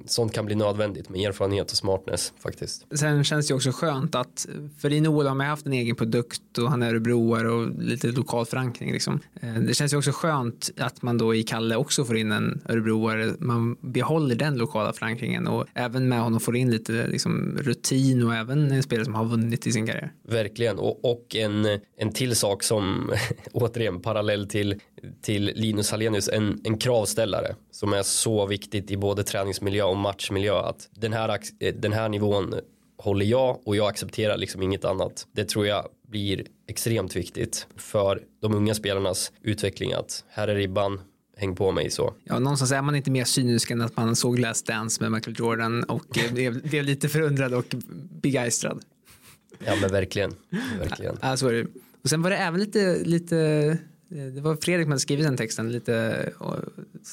sånt 0.05 0.33
kan 0.33 0.45
bli 0.45 0.55
nödvändigt 0.55 1.09
med 1.09 1.29
erfarenhet 1.29 1.71
och 1.71 1.77
smartness 1.77 2.33
faktiskt. 2.39 2.85
Sen 2.97 3.23
känns 3.23 3.47
det 3.47 3.53
också 3.53 3.71
skönt 3.71 4.15
att, 4.15 4.47
för 4.79 4.93
i 4.93 5.01
Noel 5.01 5.27
har 5.27 5.35
man 5.35 5.47
haft 5.47 5.65
en 5.65 5.73
egen 5.73 5.95
produkt 5.95 6.57
och 6.57 6.69
han 6.69 6.83
är 6.83 6.89
örebroare 6.89 7.49
och 7.49 7.83
lite 7.83 8.07
lokal 8.07 8.45
förankring 8.45 8.91
liksom. 8.91 9.19
Eh, 9.41 9.53
det 9.53 9.73
känns 9.73 9.93
ju 9.93 9.97
också 9.97 10.11
skönt 10.11 10.69
att 10.77 11.01
man 11.01 11.17
då 11.17 11.35
i 11.35 11.43
Kalle 11.43 11.75
också 11.75 12.05
får 12.05 12.17
in 12.17 12.31
en 12.31 12.61
örebroare. 12.69 13.33
Man 13.39 13.77
behåller 13.81 14.35
den 14.35 14.57
lokala 14.57 14.93
förankringen 14.93 15.47
och 15.47 15.65
även 15.73 16.09
med 16.09 16.19
honom 16.19 16.39
får 16.39 16.55
in 16.55 16.71
lite 16.71 17.07
liksom, 17.07 17.57
rutin 17.61 18.23
och 18.23 18.35
även 18.35 18.71
en 18.71 18.83
spelare 18.83 19.05
som 19.05 19.15
har 19.15 19.25
vunnit 19.25 19.67
i 19.67 19.71
sin 19.71 19.87
karriär. 19.87 20.11
Verkligen 20.27 20.79
och, 20.79 21.05
och 21.11 21.35
en, 21.35 21.65
en 21.97 22.11
till 22.13 22.35
sak 22.35 22.63
som 22.63 23.11
återigen 23.51 24.01
parallell 24.01 24.47
till, 24.47 24.75
till 25.21 25.51
Linus 25.55 25.91
Hallenius 25.91 26.29
en, 26.29 26.61
en 26.63 26.77
kravställare 26.77 27.55
som 27.71 27.93
är 27.93 28.03
så 28.03 28.45
viktigt 28.45 28.91
i 28.91 28.97
både 28.97 29.23
träningsmiljö 29.23 29.83
och 29.83 29.97
matchmiljö 29.97 30.59
att 30.59 30.89
den 30.91 31.13
här, 31.13 31.39
den 31.73 31.93
här 31.93 32.09
nivån 32.09 32.55
håller 32.97 33.25
jag 33.25 33.59
och 33.65 33.75
jag 33.75 33.87
accepterar 33.87 34.37
liksom 34.37 34.61
inget 34.61 34.85
annat. 34.85 35.27
Det 35.31 35.45
tror 35.45 35.67
jag 35.67 35.87
blir 36.07 36.45
extremt 36.67 37.15
viktigt 37.15 37.67
för 37.75 38.23
de 38.41 38.53
unga 38.53 38.73
spelarnas 38.73 39.31
utveckling 39.41 39.93
att 39.93 40.23
här 40.27 40.47
är 40.47 40.55
ribban, 40.55 41.01
häng 41.37 41.55
på 41.55 41.71
mig 41.71 41.89
så. 41.89 42.13
Ja, 42.23 42.39
någonstans 42.39 42.71
är 42.71 42.81
man 42.81 42.95
inte 42.95 43.11
mer 43.11 43.25
cynisk 43.25 43.71
än 43.71 43.81
att 43.81 43.97
man 43.97 44.15
såg 44.15 44.39
Last 44.39 44.65
Dance 44.65 45.03
med 45.03 45.11
Michael 45.11 45.35
Jordan 45.39 45.83
och 45.83 46.17
eh, 46.17 46.33
blev, 46.33 46.69
blev 46.69 46.83
lite 46.83 47.09
förundrad 47.09 47.53
och 47.53 47.75
begeistrad. 48.21 48.81
Ja 49.65 49.75
men 49.81 49.91
verkligen. 49.91 50.33
verkligen. 50.79 51.17
Ja, 51.21 51.37
så 51.37 51.47
är 51.47 51.53
det. 51.53 51.67
Och 52.03 52.09
sen 52.09 52.21
var 52.21 52.29
det 52.29 52.37
även 52.37 52.59
lite, 52.59 53.03
lite 53.03 53.37
eh, 53.37 53.75
det 54.09 54.41
var 54.41 54.55
Fredrik 54.55 54.85
som 54.85 54.91
hade 54.91 54.99
skrivit 54.99 55.25
den 55.25 55.37
texten. 55.37 55.71
Lite, 55.71 55.93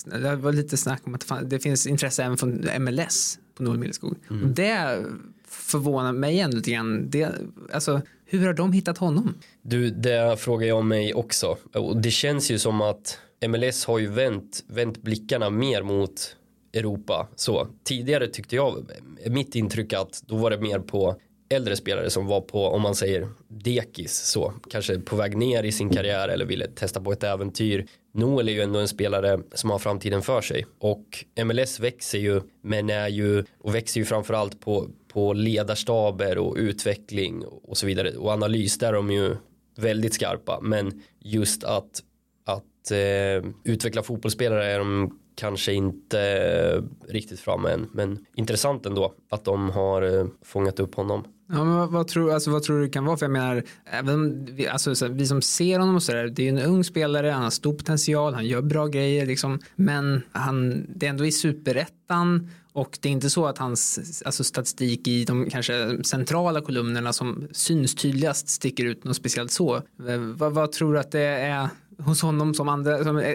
det 0.05 0.37
var 0.37 0.53
lite 0.53 0.77
snack 0.77 1.03
om 1.05 1.15
att 1.15 1.51
det 1.51 1.59
finns 1.59 1.87
intresse 1.87 2.25
även 2.25 2.37
från 2.37 2.69
MLS 2.79 3.39
på 3.55 3.63
Nordmilleskog. 3.63 4.17
Mm. 4.31 4.55
Det 4.55 5.05
förvånar 5.49 6.13
mig 6.13 6.41
ändå 6.41 6.57
lite 6.57 6.71
grann. 6.71 7.11
Det, 7.11 7.29
alltså, 7.73 8.01
hur 8.25 8.47
har 8.47 8.55
de 8.55 8.73
hittat 8.73 8.99
honom? 8.99 9.35
Du, 9.63 9.91
det 9.91 10.37
frågar 10.41 10.67
jag 10.67 10.85
mig 10.85 11.15
också. 11.15 11.57
Och 11.73 11.97
det 11.97 12.11
känns 12.11 12.51
ju 12.51 12.59
som 12.59 12.81
att 12.81 13.19
MLS 13.49 13.85
har 13.85 13.99
ju 13.99 14.07
vänt, 14.07 14.65
vänt 14.67 15.03
blickarna 15.03 15.51
mer 15.51 15.83
mot 15.83 16.37
Europa. 16.75 17.29
Så 17.37 17.69
tidigare 17.85 18.29
tyckte 18.29 18.57
jag, 18.57 18.91
mitt 19.27 19.55
intryck 19.55 19.93
att 19.93 20.23
då 20.27 20.37
var 20.37 20.51
det 20.51 20.59
mer 20.59 20.79
på 20.79 21.17
äldre 21.49 21.77
spelare 21.77 22.11
som 22.11 22.27
var 22.27 22.41
på, 22.41 22.67
om 22.67 22.83
man 22.83 22.95
säger 22.95 23.29
dekis 23.49 24.17
så, 24.17 24.53
kanske 24.71 24.99
på 24.99 25.17
väg 25.17 25.37
ner 25.37 25.63
i 25.63 25.73
sin 25.73 25.91
karriär 25.91 26.29
eller 26.29 26.45
ville 26.45 26.67
testa 26.67 27.01
på 27.01 27.13
ett 27.13 27.23
äventyr. 27.23 27.87
Noel 28.15 28.49
är 28.49 28.53
ju 28.53 28.61
ändå 28.61 28.79
en 28.79 28.89
spelare 28.89 29.41
som 29.55 29.71
har 29.71 29.79
framtiden 29.79 30.23
för 30.23 30.41
sig 30.41 30.67
och 30.79 31.25
MLS 31.45 31.81
växer 31.81 32.19
ju 32.19 32.41
men 32.63 32.91
är 32.91 33.09
ju 33.09 33.45
och 33.59 33.75
växer 33.75 34.01
ju 34.01 34.05
framförallt 34.05 34.61
på, 34.61 34.89
på 35.13 35.33
ledarstaber 35.33 36.39
och 36.39 36.57
utveckling 36.57 37.45
och 37.45 37.77
så 37.77 37.87
vidare 37.87 38.11
och 38.17 38.31
analys 38.31 38.79
där 38.79 38.89
är 38.89 38.93
de 38.93 39.11
ju 39.11 39.37
väldigt 39.77 40.15
skarpa 40.15 40.61
men 40.63 41.03
just 41.21 41.65
att 41.65 42.03
att 42.45 42.91
eh, 42.91 43.51
utveckla 43.65 44.03
fotbollsspelare 44.03 44.67
är 44.67 44.79
de 44.79 45.19
kanske 45.35 45.73
inte 45.73 46.21
eh, 46.21 46.83
riktigt 47.13 47.41
framme 47.41 47.71
än 47.71 47.91
men 47.93 48.27
intressant 48.35 48.87
ändå 48.87 49.15
att 49.31 49.45
de 49.45 49.71
har 49.71 50.03
eh, 50.03 50.27
fångat 50.43 50.81
upp 50.81 50.95
honom. 50.95 51.25
Ja, 51.49 51.65
men 51.65 51.77
vad, 51.77 51.91
vad, 51.91 52.09
tror, 52.09 52.33
alltså, 52.33 52.51
vad 52.51 52.63
tror 52.63 52.79
du 52.79 52.87
det 52.87 52.93
kan 52.93 53.05
vara? 53.05 53.17
För 53.17 53.27
jag 53.27 53.33
menar, 53.33 53.63
även 53.85 54.45
vi, 54.45 54.69
alltså, 54.69 54.95
så, 54.95 55.09
vi 55.09 55.27
som 55.27 55.43
ser 55.43 55.79
honom 55.79 55.95
och 55.95 56.03
sådär, 56.03 56.29
det 56.29 56.43
är 56.43 56.53
ju 56.53 56.59
en 56.59 56.71
ung 56.71 56.85
spelare, 56.85 57.31
han 57.31 57.43
har 57.43 57.51
stor 57.51 57.75
potential, 57.75 58.35
han 58.35 58.47
gör 58.47 58.63
bra 58.63 58.87
grejer 58.87 59.27
liksom, 59.27 59.61
men 59.77 60.23
han, 60.33 60.87
det 60.89 61.07
är 61.07 61.11
ändå 61.11 61.27
i 61.27 61.33
superettan 61.33 62.51
och 62.73 62.99
det 63.01 63.09
är 63.09 63.13
inte 63.13 63.31
så 63.31 63.47
att 63.47 63.59
hans 63.59 64.23
alltså, 64.25 64.45
statistik 64.45 65.09
i 65.09 65.25
de 65.25 65.51
kanske 65.51 66.05
centrala 66.05 66.61
kolumnerna 66.61 67.13
som 67.13 67.49
syns 67.53 67.95
tydligast 67.95 68.49
sticker 68.49 68.85
ut 68.85 69.05
något 69.05 69.17
speciellt 69.17 69.51
så. 69.51 69.77
Eh, 69.77 70.19
vad, 70.19 70.53
vad 70.53 70.73
tror 70.73 70.93
du 70.93 70.99
att 70.99 71.11
det 71.11 71.21
är 71.21 71.69
hos 71.99 72.23
honom 72.23 72.55
som 72.55 72.69
andra, 72.69 73.05
som, 73.05 73.19
eh, 73.19 73.35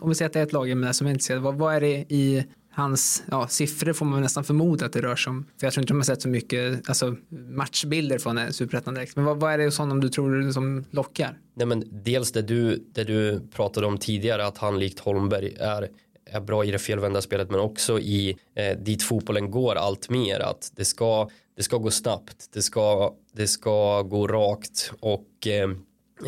om 0.00 0.08
vi 0.08 0.14
säger 0.14 0.26
att 0.26 0.32
det 0.32 0.40
är 0.40 0.46
ett 0.46 0.52
lag 0.52 0.94
som 0.94 1.06
är 1.06 1.10
intresserade, 1.10 1.42
vad, 1.42 1.54
vad 1.54 1.74
är 1.74 1.80
det 1.80 2.04
i 2.08 2.46
hans 2.70 3.22
ja, 3.30 3.48
siffror 3.48 3.92
får 3.92 4.06
man 4.06 4.22
nästan 4.22 4.44
förmoda 4.44 4.86
att 4.86 4.92
det 4.92 5.02
rör 5.02 5.16
sig 5.16 5.30
om. 5.30 5.46
För 5.60 5.66
jag 5.66 5.74
tror 5.74 5.82
inte 5.82 5.92
de 5.92 5.98
har 5.98 6.04
sett 6.04 6.22
så 6.22 6.28
mycket 6.28 6.88
alltså, 6.88 7.16
matchbilder 7.56 8.18
från 8.18 8.52
Superettan 8.52 8.94
direkt. 8.94 9.16
Men 9.16 9.24
vad, 9.24 9.40
vad, 9.40 9.52
är 9.52 9.58
det 9.58 9.64
hos 9.64 9.78
honom 9.78 10.00
du 10.00 10.08
tror 10.08 10.52
som 10.52 10.84
lockar? 10.90 11.38
Nej, 11.54 11.66
men 11.66 11.84
dels 11.90 12.32
det 12.32 12.42
du, 12.42 12.84
det 12.92 13.04
du 13.04 13.40
pratade 13.54 13.86
om 13.86 13.98
tidigare 13.98 14.46
att 14.46 14.58
han 14.58 14.78
likt 14.78 14.98
Holmberg 14.98 15.54
är 15.60 15.88
är 16.32 16.40
bra 16.40 16.64
i 16.64 16.70
det 16.70 16.78
felvända 16.78 17.22
spelet 17.22 17.50
men 17.50 17.60
också 17.60 17.98
i 17.98 18.38
eh, 18.54 18.78
dit 18.78 19.02
fotbollen 19.02 19.50
går 19.50 19.74
allt 19.74 20.10
mer 20.10 20.40
att 20.40 20.72
det 20.76 20.84
ska, 20.84 21.28
det 21.56 21.62
ska 21.62 21.76
gå 21.76 21.90
snabbt 21.90 22.48
det 22.52 22.62
ska, 22.62 23.14
det 23.32 23.46
ska 23.46 24.02
gå 24.02 24.26
rakt 24.26 24.92
och 25.00 25.46
eh, 25.46 25.70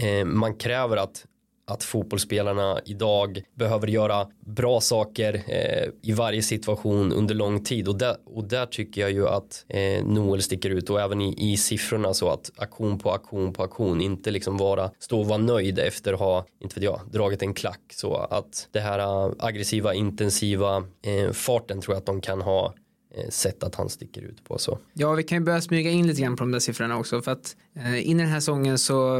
eh 0.08 0.24
man 0.24 0.54
kräver 0.54 0.96
att 0.96 1.26
att 1.64 1.84
fotbollsspelarna 1.84 2.80
idag 2.84 3.42
behöver 3.54 3.86
göra 3.86 4.26
bra 4.46 4.80
saker 4.80 5.34
eh, 5.34 5.88
i 6.02 6.12
varje 6.12 6.42
situation 6.42 7.12
under 7.12 7.34
lång 7.34 7.64
tid. 7.64 7.88
Och 7.88 7.98
där, 7.98 8.16
och 8.26 8.44
där 8.44 8.66
tycker 8.66 9.00
jag 9.00 9.12
ju 9.12 9.28
att 9.28 9.64
eh, 9.68 10.04
Noel 10.04 10.42
sticker 10.42 10.70
ut. 10.70 10.90
Och 10.90 11.00
även 11.00 11.20
i, 11.20 11.52
i 11.52 11.56
siffrorna 11.56 12.14
så 12.14 12.28
att 12.28 12.50
aktion 12.56 12.98
på 12.98 13.10
aktion 13.10 13.52
på 13.52 13.62
aktion 13.62 14.00
inte 14.00 14.30
liksom 14.30 14.56
vara 14.56 14.90
stå 14.98 15.20
och 15.20 15.26
vara 15.26 15.38
nöjd 15.38 15.78
efter 15.78 16.12
att 16.12 16.18
ha 16.18 16.46
inte 16.62 16.74
vet 16.74 16.84
jag 16.84 17.00
dragit 17.12 17.42
en 17.42 17.54
klack. 17.54 17.80
Så 17.92 18.14
att 18.14 18.68
det 18.70 18.80
här 18.80 18.98
eh, 18.98 19.32
aggressiva 19.38 19.94
intensiva 19.94 20.76
eh, 20.76 21.32
farten 21.32 21.80
tror 21.80 21.94
jag 21.94 22.00
att 22.00 22.06
de 22.06 22.20
kan 22.20 22.42
ha 22.42 22.74
Eh, 23.14 23.28
sätt 23.30 23.62
att 23.62 23.74
han 23.74 23.88
sticker 23.88 24.22
ut 24.22 24.44
på. 24.44 24.58
Så. 24.58 24.78
Ja, 24.92 25.12
vi 25.12 25.22
kan 25.22 25.38
ju 25.38 25.44
börja 25.44 25.60
smyga 25.60 25.90
in 25.90 26.06
lite 26.06 26.22
grann 26.22 26.36
på 26.36 26.44
de 26.44 26.52
där 26.52 26.58
siffrorna 26.58 26.98
också. 26.98 27.22
För 27.22 27.32
att 27.32 27.56
eh, 27.76 28.10
in 28.10 28.20
i 28.20 28.22
den 28.22 28.32
här 28.32 28.40
säsongen 28.40 28.78
så 28.78 29.18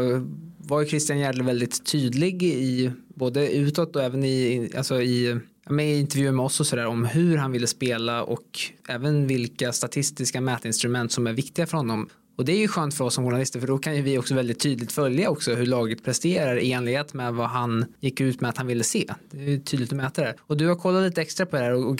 var 0.58 0.80
ju 0.80 0.86
Christian 0.88 1.18
Gärle 1.18 1.42
väldigt 1.42 1.86
tydlig 1.86 2.42
i 2.42 2.92
både 3.14 3.52
utåt 3.52 3.96
och 3.96 4.02
även 4.02 4.24
i, 4.24 4.70
alltså 4.76 5.02
i 5.02 5.40
med 5.70 5.98
intervjuer 5.98 6.32
med 6.32 6.44
oss 6.44 6.60
och 6.60 6.66
sådär 6.66 6.86
om 6.86 7.04
hur 7.04 7.36
han 7.36 7.52
ville 7.52 7.66
spela 7.66 8.22
och 8.22 8.60
även 8.88 9.26
vilka 9.26 9.72
statistiska 9.72 10.40
mätinstrument 10.40 11.12
som 11.12 11.26
är 11.26 11.32
viktiga 11.32 11.66
för 11.66 11.76
honom. 11.76 12.08
Och 12.36 12.44
det 12.44 12.52
är 12.52 12.58
ju 12.58 12.68
skönt 12.68 12.94
för 12.94 13.04
oss 13.04 13.14
som 13.14 13.24
journalister 13.24 13.60
för 13.60 13.66
då 13.66 13.78
kan 13.78 13.96
ju 13.96 14.02
vi 14.02 14.18
också 14.18 14.34
väldigt 14.34 14.60
tydligt 14.60 14.92
följa 14.92 15.30
också 15.30 15.54
hur 15.54 15.66
laget 15.66 16.04
presterar 16.04 16.58
i 16.58 16.72
enlighet 16.72 17.14
med 17.14 17.34
vad 17.34 17.48
han 17.48 17.84
gick 18.00 18.20
ut 18.20 18.40
med 18.40 18.50
att 18.50 18.58
han 18.58 18.66
ville 18.66 18.84
se. 18.84 19.12
Det 19.30 19.52
är 19.52 19.58
tydligt 19.58 19.92
att 19.92 19.96
mäta 19.96 20.22
det. 20.22 20.34
Och 20.40 20.56
du 20.56 20.68
har 20.68 20.74
kollat 20.74 21.02
lite 21.02 21.22
extra 21.22 21.46
på 21.46 21.56
det 21.56 21.62
här 21.62 21.72
och 21.72 21.98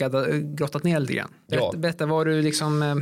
grottat 0.57 0.85
ner 0.85 1.01
lite 1.01 1.13
grann. 1.13 1.31
Berätta, 1.49 1.71
ja. 1.73 1.79
berätta 1.79 2.07
vad 2.07 2.27
du 2.27 2.43
liksom 2.43 2.83
eh, 2.83 2.97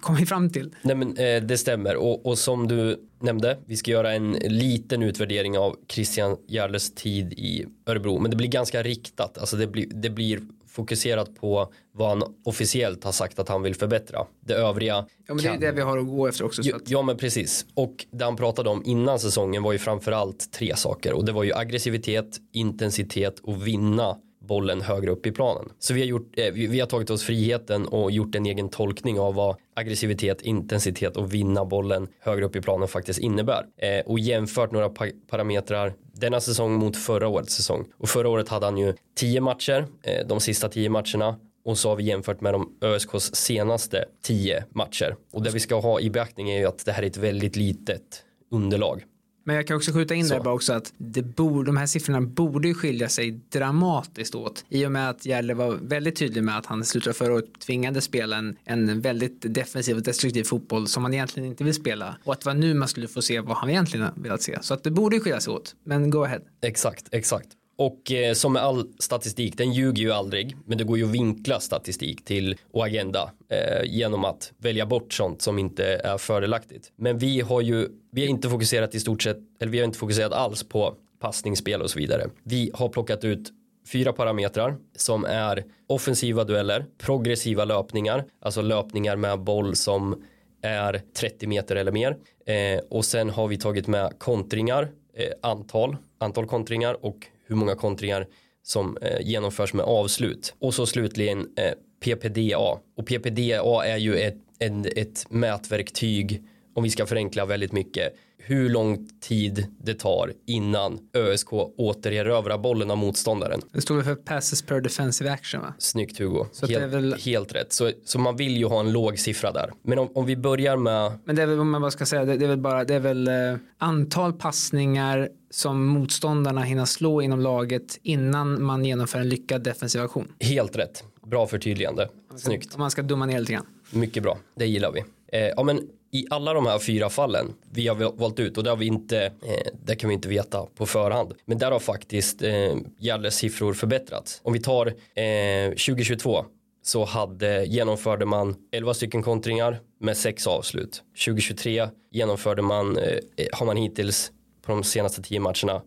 kommit 0.00 0.28
fram 0.28 0.50
till. 0.50 0.74
Nej 0.82 0.96
men 0.96 1.16
eh, 1.16 1.42
det 1.42 1.58
stämmer 1.58 1.96
och, 1.96 2.26
och 2.26 2.38
som 2.38 2.68
du 2.68 2.96
nämnde, 3.20 3.58
vi 3.66 3.76
ska 3.76 3.90
göra 3.90 4.12
en 4.12 4.32
liten 4.32 5.02
utvärdering 5.02 5.58
av 5.58 5.76
Christian 5.88 6.36
Järles 6.46 6.94
tid 6.94 7.32
i 7.32 7.66
Örebro. 7.86 8.18
Men 8.18 8.30
det 8.30 8.36
blir 8.36 8.48
ganska 8.48 8.82
riktat, 8.82 9.38
alltså 9.38 9.56
det 9.56 9.66
blir, 9.66 9.86
det 9.86 10.10
blir 10.10 10.40
fokuserat 10.76 11.34
på 11.34 11.72
vad 11.92 12.08
han 12.08 12.34
officiellt 12.44 13.04
har 13.04 13.12
sagt 13.12 13.38
att 13.38 13.48
han 13.48 13.62
vill 13.62 13.74
förbättra. 13.74 14.26
Det 14.40 14.54
övriga. 14.54 15.06
Ja 15.26 15.34
men 15.34 15.44
det 15.44 15.48
är 15.48 15.58
det 15.58 15.72
vi 15.72 15.80
har 15.80 15.98
att 15.98 16.06
gå 16.06 16.26
efter 16.26 16.44
också. 16.44 16.62
Ja, 16.64 16.76
ja 16.86 17.02
men 17.02 17.16
precis. 17.16 17.66
Och 17.74 18.06
det 18.10 18.24
han 18.24 18.36
pratade 18.36 18.70
om 18.70 18.82
innan 18.84 19.18
säsongen 19.18 19.62
var 19.62 19.72
ju 19.72 19.78
framförallt 19.78 20.52
tre 20.52 20.76
saker 20.76 21.12
och 21.12 21.24
det 21.24 21.32
var 21.32 21.44
ju 21.44 21.54
aggressivitet, 21.54 22.40
intensitet 22.52 23.38
och 23.38 23.66
vinna 23.66 24.16
bollen 24.46 24.80
högre 24.80 25.10
upp 25.10 25.26
i 25.26 25.32
planen. 25.32 25.72
Så 25.78 25.94
vi 25.94 26.00
har, 26.00 26.06
gjort, 26.06 26.38
eh, 26.38 26.52
vi, 26.52 26.80
har 26.80 26.86
tagit 26.86 27.10
oss 27.10 27.22
friheten 27.22 27.86
och 27.86 28.10
gjort 28.10 28.34
en 28.34 28.46
egen 28.46 28.68
tolkning 28.68 29.20
av 29.20 29.34
vad 29.34 29.56
aggressivitet, 29.74 30.42
intensitet 30.42 31.16
och 31.16 31.34
vinna 31.34 31.64
bollen 31.64 32.08
högre 32.20 32.44
upp 32.44 32.56
i 32.56 32.60
planen 32.60 32.88
faktiskt 32.88 33.18
innebär. 33.18 33.66
Eh, 33.76 34.06
och 34.06 34.18
jämfört 34.18 34.72
några 34.72 34.88
pa 34.88 35.06
parametrar 35.30 35.94
denna 36.12 36.40
säsong 36.40 36.72
mot 36.72 36.96
förra 36.96 37.28
årets 37.28 37.54
säsong. 37.54 37.86
Och 37.98 38.08
förra 38.08 38.28
året 38.28 38.48
hade 38.48 38.66
han 38.66 38.78
ju 38.78 38.94
tio 39.14 39.40
matcher, 39.40 39.86
eh, 40.02 40.26
de 40.26 40.40
sista 40.40 40.68
tio 40.68 40.90
matcherna 40.90 41.36
och 41.64 41.78
så 41.78 41.88
har 41.88 41.96
vi 41.96 42.04
jämfört 42.04 42.40
med 42.40 42.54
de 42.54 42.78
ÖSKs 42.80 43.34
senaste 43.34 44.04
tio 44.22 44.64
matcher. 44.70 45.16
Och 45.32 45.42
det 45.42 45.50
vi 45.50 45.60
ska 45.60 45.80
ha 45.80 46.00
i 46.00 46.10
beaktning 46.10 46.50
är 46.50 46.58
ju 46.58 46.66
att 46.66 46.84
det 46.84 46.92
här 46.92 47.02
är 47.02 47.06
ett 47.06 47.16
väldigt 47.16 47.56
litet 47.56 48.24
underlag. 48.50 49.04
Men 49.46 49.56
jag 49.56 49.66
kan 49.66 49.76
också 49.76 49.92
skjuta 49.92 50.14
in 50.14 50.26
så. 50.26 50.34
där 50.34 50.40
bara 50.40 50.54
också 50.54 50.72
att 50.72 50.92
det 50.98 51.22
borde, 51.22 51.66
de 51.66 51.76
här 51.76 51.86
siffrorna 51.86 52.20
borde 52.20 52.74
skilja 52.74 53.08
sig 53.08 53.30
dramatiskt 53.30 54.34
åt 54.34 54.64
i 54.68 54.86
och 54.86 54.92
med 54.92 55.10
att 55.10 55.26
Järle 55.26 55.54
var 55.54 55.78
väldigt 55.82 56.16
tydlig 56.16 56.44
med 56.44 56.58
att 56.58 56.66
han 56.66 56.80
i 56.80 56.84
slutet 56.84 57.08
av 57.10 57.12
förra 57.12 57.34
året 57.34 57.60
tvingade 57.60 58.00
spela 58.00 58.36
en, 58.36 58.56
en 58.64 59.00
väldigt 59.00 59.54
defensiv 59.54 59.96
och 59.96 60.02
destruktiv 60.02 60.44
fotboll 60.44 60.86
som 60.86 61.04
han 61.04 61.14
egentligen 61.14 61.48
inte 61.48 61.64
vill 61.64 61.74
spela 61.74 62.16
och 62.24 62.32
att 62.32 62.40
det 62.40 62.46
var 62.46 62.54
nu 62.54 62.74
man 62.74 62.88
skulle 62.88 63.08
få 63.08 63.22
se 63.22 63.40
vad 63.40 63.56
han 63.56 63.70
egentligen 63.70 64.08
velat 64.16 64.42
se. 64.42 64.58
Så 64.62 64.74
att 64.74 64.84
det 64.84 64.90
borde 64.90 65.20
skilja 65.20 65.40
sig 65.40 65.52
åt. 65.52 65.74
Men 65.84 66.10
go 66.10 66.24
ahead. 66.24 66.40
Exakt, 66.62 67.08
exakt. 67.12 67.48
Och 67.78 68.12
eh, 68.12 68.32
som 68.32 68.52
med 68.52 68.62
all 68.62 68.92
statistik, 68.98 69.58
den 69.58 69.72
ljuger 69.72 70.02
ju 70.02 70.12
aldrig, 70.12 70.56
men 70.64 70.78
det 70.78 70.84
går 70.84 70.98
ju 70.98 71.04
att 71.04 71.10
vinkla 71.10 71.60
statistik 71.60 72.24
till 72.24 72.56
och 72.72 72.86
agenda 72.86 73.30
eh, 73.48 73.84
genom 73.84 74.24
att 74.24 74.52
välja 74.58 74.86
bort 74.86 75.12
sånt 75.12 75.42
som 75.42 75.58
inte 75.58 75.84
är 75.86 76.18
fördelaktigt. 76.18 76.92
Men 76.96 77.18
vi 77.18 77.40
har 77.40 77.60
ju, 77.60 77.88
vi 78.12 78.20
har 78.20 78.28
inte 78.28 78.50
fokuserat 78.50 78.94
i 78.94 79.00
stort 79.00 79.22
sett, 79.22 79.38
eller 79.60 79.72
vi 79.72 79.78
har 79.78 79.84
inte 79.84 79.98
fokuserat 79.98 80.32
alls 80.32 80.62
på 80.68 80.94
passningsspel 81.20 81.82
och 81.82 81.90
så 81.90 81.98
vidare. 81.98 82.30
Vi 82.42 82.70
har 82.74 82.88
plockat 82.88 83.24
ut 83.24 83.52
fyra 83.92 84.12
parametrar 84.12 84.76
som 84.96 85.24
är 85.24 85.64
offensiva 85.86 86.44
dueller, 86.44 86.86
progressiva 86.98 87.64
löpningar, 87.64 88.24
alltså 88.40 88.62
löpningar 88.62 89.16
med 89.16 89.40
boll 89.40 89.76
som 89.76 90.24
är 90.62 91.02
30 91.16 91.46
meter 91.46 91.76
eller 91.76 91.92
mer. 91.92 92.16
Eh, 92.46 92.80
och 92.90 93.04
sen 93.04 93.30
har 93.30 93.48
vi 93.48 93.56
tagit 93.56 93.86
med 93.86 94.18
kontringar, 94.18 94.88
eh, 95.14 95.50
antal, 95.50 95.96
antal 96.18 96.46
kontringar 96.46 97.04
och 97.04 97.26
hur 97.46 97.56
många 97.56 97.74
kontringar 97.74 98.26
som 98.62 98.96
eh, 98.96 99.20
genomförs 99.20 99.74
med 99.74 99.84
avslut. 99.84 100.54
Och 100.58 100.74
så 100.74 100.86
slutligen 100.86 101.38
eh, 101.56 101.72
PPDA. 102.00 102.80
Och 102.96 103.06
PPDA 103.06 103.84
är 103.84 103.96
ju 103.96 104.16
ett, 104.16 104.36
ett, 104.58 104.98
ett 104.98 105.30
mätverktyg 105.30 106.42
om 106.74 106.82
vi 106.82 106.90
ska 106.90 107.06
förenkla 107.06 107.46
väldigt 107.46 107.72
mycket, 107.72 108.14
hur 108.46 108.68
lång 108.70 109.08
tid 109.20 109.66
det 109.84 109.94
tar 109.94 110.32
innan 110.46 110.98
ÖSK 111.16 111.52
återerövrar 111.52 112.58
bollen 112.58 112.90
av 112.90 112.96
motståndaren. 112.98 113.60
Det 113.72 113.80
står 113.80 114.02
för 114.02 114.14
passes 114.14 114.62
per 114.62 114.80
defensive 114.80 115.30
action 115.30 115.60
va? 115.60 115.74
Snyggt 115.78 116.18
Hugo, 116.18 116.46
Så 116.52 116.66
helt, 116.66 116.82
är 116.82 116.86
väl- 116.88 117.14
helt 117.24 117.54
rätt. 117.54 117.72
Så, 117.72 117.90
så 118.04 118.18
man 118.18 118.36
vill 118.36 118.56
ju 118.56 118.66
ha 118.66 118.80
en 118.80 118.92
låg 118.92 119.18
siffra 119.18 119.52
där. 119.52 119.70
Men 119.82 119.98
om, 119.98 120.08
om 120.14 120.26
vi 120.26 120.36
börjar 120.36 120.76
med 120.76 121.18
Men 121.24 121.36
det 121.36 121.42
är 121.42 121.46
väl 121.46 121.60
om 121.60 121.70
man 121.70 121.80
bara 121.80 121.90
ska 121.90 122.06
säga, 122.06 122.24
det, 122.24 122.36
det 122.36 122.44
är 122.44 122.48
väl 122.48 122.58
bara, 122.58 122.84
det 122.84 122.94
är 122.94 123.00
väl 123.00 123.28
eh, 123.28 123.34
antal 123.78 124.32
passningar 124.32 125.28
som 125.50 125.86
motståndarna 125.86 126.62
hinner 126.62 126.84
slå 126.84 127.22
inom 127.22 127.40
laget 127.40 127.98
innan 128.02 128.62
man 128.62 128.84
genomför 128.84 129.18
en 129.18 129.28
lyckad 129.28 129.62
defensiv 129.62 130.02
aktion. 130.02 130.32
helt 130.40 130.76
rätt, 130.76 131.04
bra 131.26 131.46
förtydligande, 131.46 132.08
snyggt. 132.36 132.74
Om 132.74 132.80
man 132.80 132.90
ska 132.90 133.02
dumma 133.02 133.26
ner 133.26 133.40
lite 133.40 133.52
grann. 133.52 133.66
Mycket 133.90 134.22
bra, 134.22 134.38
det 134.56 134.66
gillar 134.66 134.92
vi. 134.92 135.04
Eh, 135.32 135.52
ja, 135.56 135.62
men 135.62 135.80
i 136.10 136.26
alla 136.30 136.52
de 136.52 136.66
här 136.66 136.78
fyra 136.78 137.10
fallen 137.10 137.54
vi 137.72 137.88
har 137.88 138.12
valt 138.18 138.40
ut 138.40 138.58
och 138.58 138.64
det 138.64 138.70
har 138.70 138.76
vi 138.76 138.86
inte, 138.86 139.24
eh, 139.24 139.72
det 139.84 139.96
kan 139.96 140.08
vi 140.08 140.14
inte 140.14 140.28
veta 140.28 140.66
på 140.74 140.86
förhand. 140.86 141.34
Men 141.44 141.58
där 141.58 141.70
har 141.70 141.78
faktiskt 141.78 142.42
eh, 142.42 142.76
Gärdes 142.98 143.36
siffror 143.36 143.74
förbättrats. 143.74 144.40
Om 144.44 144.52
vi 144.52 144.60
tar 144.60 144.86
eh, 144.86 145.68
2022 145.70 146.44
så 146.82 147.04
hade, 147.04 147.64
genomförde 147.64 148.26
man 148.26 148.54
11 148.72 148.94
stycken 148.94 149.22
kontringar 149.22 149.80
med 150.00 150.16
6 150.16 150.46
avslut. 150.46 151.02
2023 151.24 151.88
genomförde 152.10 152.62
man, 152.62 152.98
eh, 152.98 153.18
eh, 153.36 153.46
har 153.52 153.66
man 153.66 153.76
hittills 153.76 154.32
på 154.62 154.72
de 154.72 154.84
senaste 154.84 155.22
10 155.22 155.40
matcherna 155.40 155.82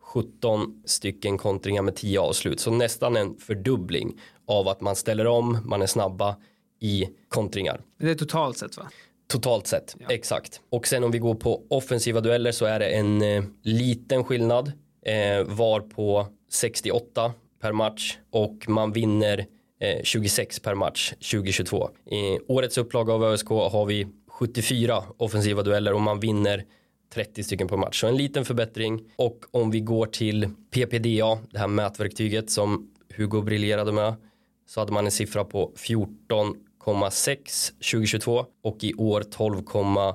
17 0.00 0.82
stycken 0.84 1.38
kontringar 1.38 1.82
med 1.82 1.96
10 1.96 2.20
avslut. 2.20 2.60
Så 2.60 2.70
nästan 2.70 3.16
en 3.16 3.36
fördubbling 3.36 4.20
av 4.46 4.68
att 4.68 4.80
man 4.80 4.96
ställer 4.96 5.26
om, 5.26 5.58
man 5.64 5.82
är 5.82 5.86
snabba 5.86 6.36
i 6.80 7.08
kontringar. 7.28 7.80
Det 7.98 8.10
är 8.10 8.14
totalt 8.14 8.58
sett 8.58 8.76
va? 8.76 8.90
Totalt 9.26 9.66
sett, 9.66 9.96
exakt. 10.08 10.60
Och 10.70 10.86
sen 10.86 11.04
om 11.04 11.10
vi 11.10 11.18
går 11.18 11.34
på 11.34 11.62
offensiva 11.70 12.20
dueller 12.20 12.52
så 12.52 12.64
är 12.64 12.78
det 12.78 12.86
en 12.86 13.22
eh, 13.22 13.44
liten 13.62 14.24
skillnad. 14.24 14.72
Eh, 15.06 15.44
var 15.44 15.80
på 15.80 16.26
68 16.50 17.32
per 17.60 17.72
match 17.72 18.18
och 18.30 18.68
man 18.68 18.92
vinner 18.92 19.46
eh, 19.80 20.02
26 20.02 20.60
per 20.60 20.74
match 20.74 21.10
2022. 21.10 21.90
I 22.10 22.38
årets 22.48 22.78
upplaga 22.78 23.12
av 23.12 23.24
ÖSK 23.24 23.48
har 23.48 23.86
vi 23.86 24.06
74 24.28 25.02
offensiva 25.16 25.62
dueller 25.62 25.92
och 25.92 26.00
man 26.00 26.20
vinner 26.20 26.64
30 27.14 27.44
stycken 27.44 27.68
per 27.68 27.76
match. 27.76 28.00
Så 28.00 28.06
en 28.06 28.16
liten 28.16 28.44
förbättring. 28.44 29.00
Och 29.16 29.44
om 29.50 29.70
vi 29.70 29.80
går 29.80 30.06
till 30.06 30.48
PPDA, 30.70 31.38
det 31.50 31.58
här 31.58 31.66
mätverktyget 31.66 32.50
som 32.50 32.90
Hugo 33.16 33.42
briljerade 33.42 33.92
med, 33.92 34.14
så 34.66 34.80
hade 34.80 34.92
man 34.92 35.04
en 35.04 35.10
siffra 35.10 35.44
på 35.44 35.72
14,6 36.84 37.72
2022 37.92 38.46
och 38.64 38.84
i 38.84 38.94
år 38.94 39.20
12,8. 39.20 40.14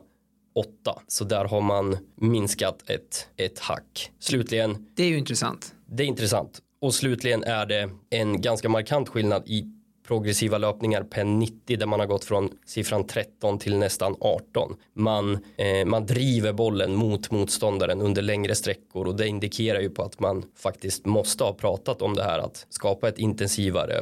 Så 1.08 1.24
där 1.24 1.46
har 1.46 1.62
man 1.62 1.98
minskat 2.16 2.90
ett, 2.90 3.28
ett 3.38 3.60
hack. 3.60 4.12
Slutligen, 4.20 4.88
Det 4.96 5.04
är 5.04 5.08
ju 5.08 5.18
intressant. 5.18 5.74
det 5.86 6.04
är 6.04 6.08
intressant. 6.08 6.60
Och 6.82 6.94
slutligen 6.94 7.44
är 7.44 7.66
det 7.66 7.90
en 8.10 8.42
ganska 8.42 8.70
markant 8.70 9.10
skillnad 9.10 9.44
i 9.46 9.66
progressiva 10.08 10.58
löpningar 10.58 11.04
per 11.04 11.24
90 11.24 11.78
där 11.78 11.86
man 11.86 12.00
har 12.00 12.08
gått 12.08 12.26
från 12.26 12.50
siffran 12.66 13.08
13 13.08 13.60
till 13.60 13.78
nästan 13.78 14.16
18. 14.20 14.76
Man, 14.96 15.34
eh, 15.58 15.86
man 15.86 16.06
driver 16.06 16.54
bollen 16.54 16.96
mot 16.96 17.32
motståndaren 17.32 18.02
under 18.02 18.22
längre 18.22 18.56
sträckor 18.56 19.08
och 19.08 19.16
det 19.16 19.28
indikerar 19.28 19.80
ju 19.80 19.90
på 19.90 20.04
att 20.04 20.20
man 20.20 20.44
faktiskt 20.56 21.06
måste 21.06 21.44
ha 21.44 21.54
pratat 21.54 22.02
om 22.02 22.14
det 22.16 22.24
här 22.24 22.40
att 22.40 22.66
skapa 22.70 23.08
ett 23.08 23.18
intensivare 23.20 24.02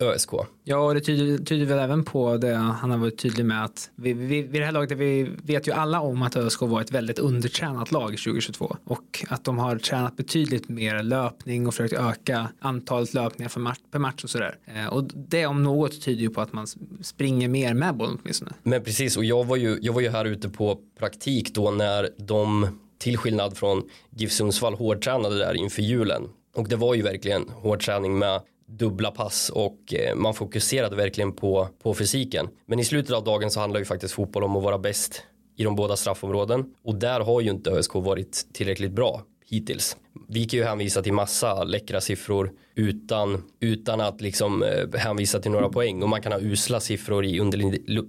ÖSK. 0.00 0.30
Ja, 0.64 0.76
och 0.76 0.94
det 0.94 1.00
tyder, 1.00 1.44
tyder 1.44 1.66
väl 1.66 1.78
även 1.78 2.04
på 2.04 2.36
det 2.36 2.54
han 2.54 2.90
har 2.90 2.98
varit 2.98 3.18
tydlig 3.18 3.46
med 3.46 3.64
att 3.64 3.90
vi, 3.94 4.12
vi, 4.12 4.42
vid 4.42 4.60
det 4.60 4.64
här 4.64 4.72
laget, 4.72 4.98
vi 4.98 5.30
vet 5.42 5.68
ju 5.68 5.72
alla 5.72 6.00
om 6.00 6.22
att 6.22 6.36
ÖSK 6.36 6.60
var 6.60 6.80
ett 6.80 6.90
väldigt 6.90 7.18
undertränat 7.18 7.92
lag 7.92 8.08
2022 8.08 8.76
och 8.84 9.24
att 9.28 9.44
de 9.44 9.58
har 9.58 9.78
tränat 9.78 10.16
betydligt 10.16 10.68
mer 10.68 11.02
löpning 11.02 11.66
och 11.66 11.74
försökt 11.74 11.92
öka 11.92 12.48
antalet 12.58 13.14
löpningar 13.14 13.48
för 13.48 13.60
match, 13.60 13.78
per 13.90 13.98
match 13.98 14.24
och 14.24 14.30
sådär. 14.30 14.58
Eh, 14.64 14.86
och 14.86 15.04
det 15.14 15.46
om 15.46 15.62
något 15.62 16.02
tyder 16.02 16.22
ju 16.22 16.30
på 16.30 16.40
att 16.40 16.52
man 16.52 16.66
springer 17.02 17.48
mer 17.48 17.74
med 17.74 17.96
bollen 17.96 18.18
åtminstone. 18.22 18.52
Men 18.62 18.84
precis, 18.84 19.16
och 19.16 19.24
jag 19.24 19.44
var 19.44 19.56
ju, 19.56 19.78
jag 19.82 19.92
var 19.92 20.00
ju 20.00 20.08
här 20.08 20.24
ute 20.24 20.48
på 20.48 20.78
praktik 20.98 21.54
då 21.54 21.70
när 21.70 22.10
de, 22.18 22.68
till 22.98 23.18
skillnad 23.18 23.56
från 23.56 23.82
GIF 24.10 24.32
Sundsvall, 24.32 24.74
hårdtränade 24.74 25.38
där 25.38 25.54
inför 25.54 25.82
julen. 25.82 26.22
Och 26.54 26.68
det 26.68 26.76
var 26.76 26.94
ju 26.94 27.02
verkligen 27.02 27.48
hårdträning 27.48 28.18
med 28.18 28.40
dubbla 28.66 29.10
pass 29.10 29.50
och 29.54 29.94
eh, 29.94 30.14
man 30.14 30.34
fokuserade 30.34 30.96
verkligen 30.96 31.32
på, 31.32 31.68
på 31.82 31.94
fysiken. 31.94 32.48
Men 32.66 32.78
i 32.78 32.84
slutet 32.84 33.16
av 33.16 33.24
dagen 33.24 33.50
så 33.50 33.60
handlar 33.60 33.80
ju 33.80 33.84
faktiskt 33.84 34.14
fotboll 34.14 34.44
om 34.44 34.56
att 34.56 34.62
vara 34.62 34.78
bäst 34.78 35.22
i 35.56 35.64
de 35.64 35.76
båda 35.76 35.96
straffområden 35.96 36.74
och 36.84 36.94
där 36.94 37.20
har 37.20 37.40
ju 37.40 37.50
inte 37.50 37.70
ÖSK 37.70 37.94
varit 37.94 38.46
tillräckligt 38.52 38.92
bra 38.92 39.22
hittills. 39.50 39.96
Vi 40.28 40.44
kan 40.44 40.58
ju 40.58 40.64
hänvisa 40.64 41.02
till 41.02 41.12
massa 41.12 41.64
läckra 41.64 42.00
siffror 42.00 42.52
utan, 42.74 43.42
utan 43.60 44.00
att 44.00 44.20
liksom 44.20 44.62
eh, 44.62 44.98
hänvisa 45.00 45.40
till 45.40 45.50
några 45.50 45.68
poäng 45.68 46.02
och 46.02 46.08
man 46.08 46.22
kan 46.22 46.32
ha 46.32 46.40
usla 46.40 46.80
siffror 46.80 47.24
i 47.24 47.40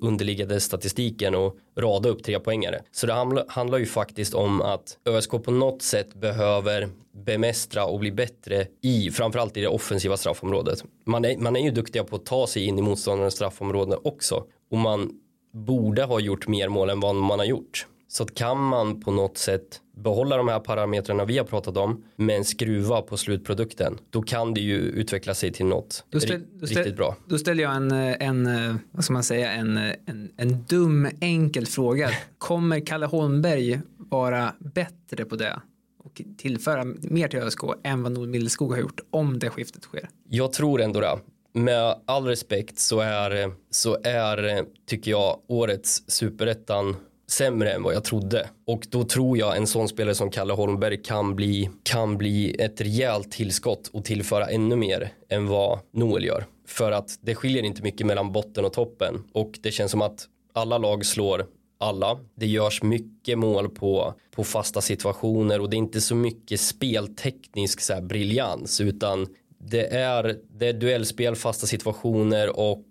underliggande 0.02 0.60
statistiken 0.60 1.36
och 1.36 1.56
rada 1.78 2.10
upp 2.10 2.24
tre 2.24 2.40
poängare. 2.40 2.82
Så 2.92 3.08
det 3.08 3.14
handlar 3.48 3.78
ju 3.78 3.86
faktiskt 3.86 4.34
om 4.34 4.62
att 4.62 4.98
ÖSK 5.06 5.32
på 5.32 5.52
något 5.52 5.82
sätt 5.82 6.14
behöver 6.14 6.90
bemästra 7.26 7.86
och 7.86 8.00
bli 8.00 8.12
bättre 8.12 8.68
i 8.82 9.12
framförallt 9.12 9.58
i 9.58 9.62
det 9.62 9.68
offensiva 9.68 10.18
straffområdet. 10.18 10.84
Man 11.06 11.26
är, 11.26 11.38
man 11.38 11.56
är 11.56 11.60
ju 11.62 11.72
duktiga 11.72 12.04
på 12.04 12.16
att 12.16 12.26
ta 12.26 12.48
sig 12.48 12.66
in 12.66 12.80
i 12.80 12.82
motståndarens 12.82 13.34
straffområde 13.34 13.98
också 14.04 14.44
och 14.72 14.78
man 14.78 15.12
borde 15.54 16.04
ha 16.04 16.20
gjort 16.20 16.48
mer 16.48 16.70
mål 16.70 16.90
än 16.90 17.00
vad 17.00 17.16
man 17.16 17.40
har 17.40 17.46
gjort. 17.46 17.88
Så 18.08 18.24
att 18.24 18.36
kan 18.36 18.58
man 18.64 19.02
på 19.02 19.12
något 19.12 19.38
sätt 19.38 19.82
behålla 19.98 20.38
de 20.38 20.48
här 20.48 20.60
parametrarna 20.60 21.26
vi 21.26 21.38
har 21.38 21.46
pratat 21.46 21.78
om 21.78 22.04
men 22.16 22.46
skruva 22.46 23.02
på 23.02 23.18
slutprodukten 23.18 23.98
då 24.10 24.22
kan 24.22 24.54
det 24.54 24.62
ju 24.62 24.78
utveckla 24.78 25.34
sig 25.34 25.52
till 25.54 25.66
något 25.66 26.04
ställ- 26.10 26.22
ri- 26.22 26.44
då 26.60 26.68
ställ- 26.68 26.78
riktigt 26.78 26.96
bra. 26.96 27.16
Då 27.28 27.38
ställer 27.38 27.64
jag 27.64 27.76
en, 27.76 27.92
en 27.92 28.80
vad 28.92 29.04
ska 29.04 29.14
man 29.14 29.24
säga, 29.24 29.52
en, 29.52 29.78
en, 29.78 30.32
en 30.38 30.64
dum 30.70 31.08
enkel 31.22 31.66
fråga. 31.66 32.10
Kommer 32.38 32.80
Kalle 32.86 33.06
Holmberg 33.06 33.80
vara 33.98 34.54
bättre 34.60 35.26
på 35.26 35.36
det 35.36 35.62
och 36.04 36.22
tillföra 36.38 36.84
mer 37.02 37.28
till 37.28 37.40
ÖSK 37.40 37.60
än 37.84 38.04
vad 38.04 38.12
Nord 38.12 38.28
Milleskog 38.28 38.72
har 38.72 38.80
gjort 38.80 39.00
om 39.10 39.40
det 39.40 39.50
skiftet 39.50 39.84
sker? 39.84 40.10
Jag 40.30 40.54
tror 40.54 40.82
ändå 40.82 41.00
det. 41.00 41.20
Med 41.54 41.96
all 42.06 42.26
respekt 42.26 42.80
så 42.80 43.00
är, 43.00 43.52
så 43.72 43.98
är 44.04 44.66
tycker 44.86 45.12
jag 45.12 45.40
årets 45.48 46.04
superettan 46.08 46.96
sämre 47.32 47.72
än 47.72 47.84
vad 47.84 47.96
jag 47.96 48.04
trodde. 48.04 48.50
Och 48.68 48.88
då 48.90 49.04
tror 49.04 49.38
jag 49.38 49.58
en 49.58 49.68
sån 49.68 49.88
spelare 49.88 50.16
som 50.16 50.32
Kalle 50.32 50.54
Holmberg 50.54 51.04
kan 51.04 51.36
bli, 51.36 51.70
kan 51.84 52.18
bli 52.18 52.56
ett 52.60 52.82
rejält 52.82 53.32
tillskott 53.32 53.90
och 53.94 54.06
tillföra 54.06 54.48
ännu 54.48 54.76
mer 54.76 55.12
än 55.30 55.48
vad 55.48 55.80
Noel 55.94 56.26
gör. 56.26 56.46
För 56.68 56.92
att 56.92 57.20
det 57.22 57.36
skiljer 57.36 57.64
inte 57.64 57.82
mycket 57.82 58.08
mellan 58.08 58.32
botten 58.32 58.66
och 58.66 58.74
toppen 58.74 59.24
och 59.34 59.60
det 59.62 59.72
känns 59.72 59.92
som 59.92 60.02
att 60.02 60.26
alla 60.54 60.78
lag 60.78 61.06
slår 61.06 61.46
alla. 61.80 62.20
Det 62.36 62.48
görs 62.48 62.84
mycket 62.84 63.38
mål 63.38 63.70
på, 63.70 64.14
på 64.36 64.44
fasta 64.44 64.82
situationer 64.82 65.62
och 65.62 65.70
det 65.70 65.76
är 65.76 65.78
inte 65.78 66.02
så 66.02 66.16
mycket 66.16 66.60
spelteknisk 66.60 67.82
så 67.82 67.94
här 67.94 68.02
briljans 68.02 68.82
utan 68.82 69.28
det 69.58 69.94
är, 69.94 70.36
det 70.58 70.68
är 70.68 70.74
duellspel, 70.74 71.36
fasta 71.36 71.68
situationer 71.68 72.60
och, 72.60 72.86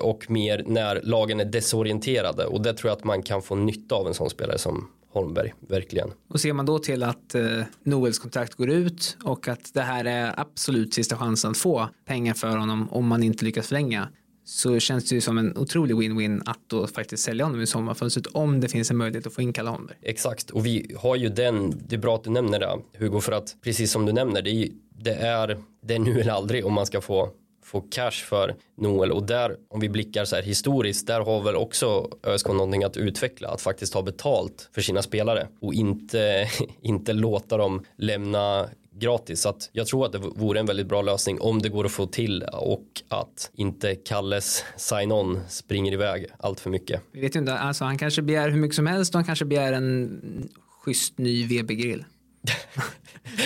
och 0.00 0.30
mer 0.30 0.64
när 0.66 1.00
lagen 1.02 1.40
är 1.40 1.44
desorienterade 1.44 2.46
och 2.46 2.62
det 2.62 2.74
tror 2.74 2.90
jag 2.90 2.96
att 2.96 3.04
man 3.04 3.22
kan 3.22 3.42
få 3.42 3.54
nytta 3.54 3.94
av 3.94 4.06
en 4.06 4.14
sån 4.14 4.30
spelare 4.30 4.58
som 4.58 4.88
Holmberg, 5.10 5.54
verkligen. 5.60 6.10
Och 6.28 6.40
ser 6.40 6.52
man 6.52 6.66
då 6.66 6.78
till 6.78 7.02
att 7.02 7.34
eh, 7.34 7.62
Noels 7.82 8.18
kontrakt 8.18 8.54
går 8.54 8.70
ut 8.70 9.16
och 9.24 9.48
att 9.48 9.74
det 9.74 9.80
här 9.80 10.04
är 10.04 10.40
absolut 10.40 10.94
sista 10.94 11.16
chansen 11.16 11.50
att 11.50 11.58
få 11.58 11.88
pengar 12.04 12.34
för 12.34 12.56
honom 12.56 12.88
om 12.90 13.06
man 13.06 13.22
inte 13.22 13.44
lyckas 13.44 13.66
förlänga 13.66 14.08
så 14.48 14.78
känns 14.78 15.08
det 15.08 15.14
ju 15.14 15.20
som 15.20 15.38
en 15.38 15.58
otrolig 15.58 15.96
win-win 15.96 16.42
att 16.46 16.60
då 16.66 16.86
faktiskt 16.86 17.24
sälja 17.24 17.44
honom 17.44 17.60
i 17.60 17.66
sommarfönstret 17.66 18.26
om 18.26 18.60
det 18.60 18.68
finns 18.68 18.90
en 18.90 18.96
möjlighet 18.96 19.26
att 19.26 19.32
få 19.32 19.42
in 19.42 19.52
Kalle 19.52 19.70
Holmberg. 19.70 19.96
Exakt, 20.02 20.50
och 20.50 20.66
vi 20.66 20.94
har 20.98 21.16
ju 21.16 21.28
den, 21.28 21.82
det 21.88 21.96
är 21.96 22.00
bra 22.00 22.14
att 22.14 22.24
du 22.24 22.30
nämner 22.30 22.58
det 22.58 22.78
Hugo, 22.98 23.20
för 23.20 23.32
att 23.32 23.56
precis 23.62 23.92
som 23.92 24.06
du 24.06 24.12
nämner, 24.12 24.42
det 24.42 24.50
är, 24.50 24.68
det 24.98 25.14
är, 25.14 25.58
det 25.82 25.94
är 25.94 25.98
nu 25.98 26.20
eller 26.20 26.32
aldrig 26.32 26.66
om 26.66 26.72
man 26.72 26.86
ska 26.86 27.00
få 27.00 27.30
få 27.64 27.80
cash 27.80 28.10
för 28.10 28.54
Noel 28.76 29.12
och 29.12 29.26
där 29.26 29.56
om 29.70 29.80
vi 29.80 29.88
blickar 29.88 30.24
så 30.24 30.36
här 30.36 30.42
historiskt 30.42 31.06
där 31.06 31.20
har 31.20 31.42
väl 31.42 31.56
också 31.56 32.08
ÖSK 32.22 32.48
någonting 32.48 32.84
att 32.84 32.96
utveckla 32.96 33.48
att 33.48 33.60
faktiskt 33.60 33.92
ta 33.92 34.02
betalt 34.02 34.68
för 34.72 34.80
sina 34.80 35.02
spelare 35.02 35.48
och 35.60 35.74
inte, 35.74 36.48
inte 36.80 37.12
låta 37.12 37.56
dem 37.56 37.84
lämna 37.96 38.68
gratis. 38.98 39.40
Så 39.40 39.48
att 39.48 39.70
jag 39.72 39.86
tror 39.86 40.06
att 40.06 40.12
det 40.12 40.18
vore 40.18 40.60
en 40.60 40.66
väldigt 40.66 40.86
bra 40.86 41.02
lösning 41.02 41.40
om 41.40 41.62
det 41.62 41.68
går 41.68 41.84
att 41.84 41.92
få 41.92 42.06
till 42.06 42.42
och 42.42 42.84
att 43.08 43.50
inte 43.54 43.94
Kalles 43.94 44.64
sign-on 44.76 45.40
springer 45.48 45.92
iväg 45.92 46.26
allt 46.38 46.60
för 46.60 46.70
mycket. 46.70 47.02
Vi 47.12 47.20
vet 47.20 47.36
ju 47.36 47.40
inte, 47.40 47.58
alltså 47.58 47.84
han 47.84 47.98
kanske 47.98 48.22
begär 48.22 48.50
hur 48.50 48.58
mycket 48.58 48.76
som 48.76 48.86
helst 48.86 49.14
och 49.14 49.18
han 49.18 49.24
kanske 49.24 49.44
begär 49.44 49.72
en 49.72 50.20
schysst 50.84 51.18
ny 51.18 51.46
VB-grill. 51.46 52.04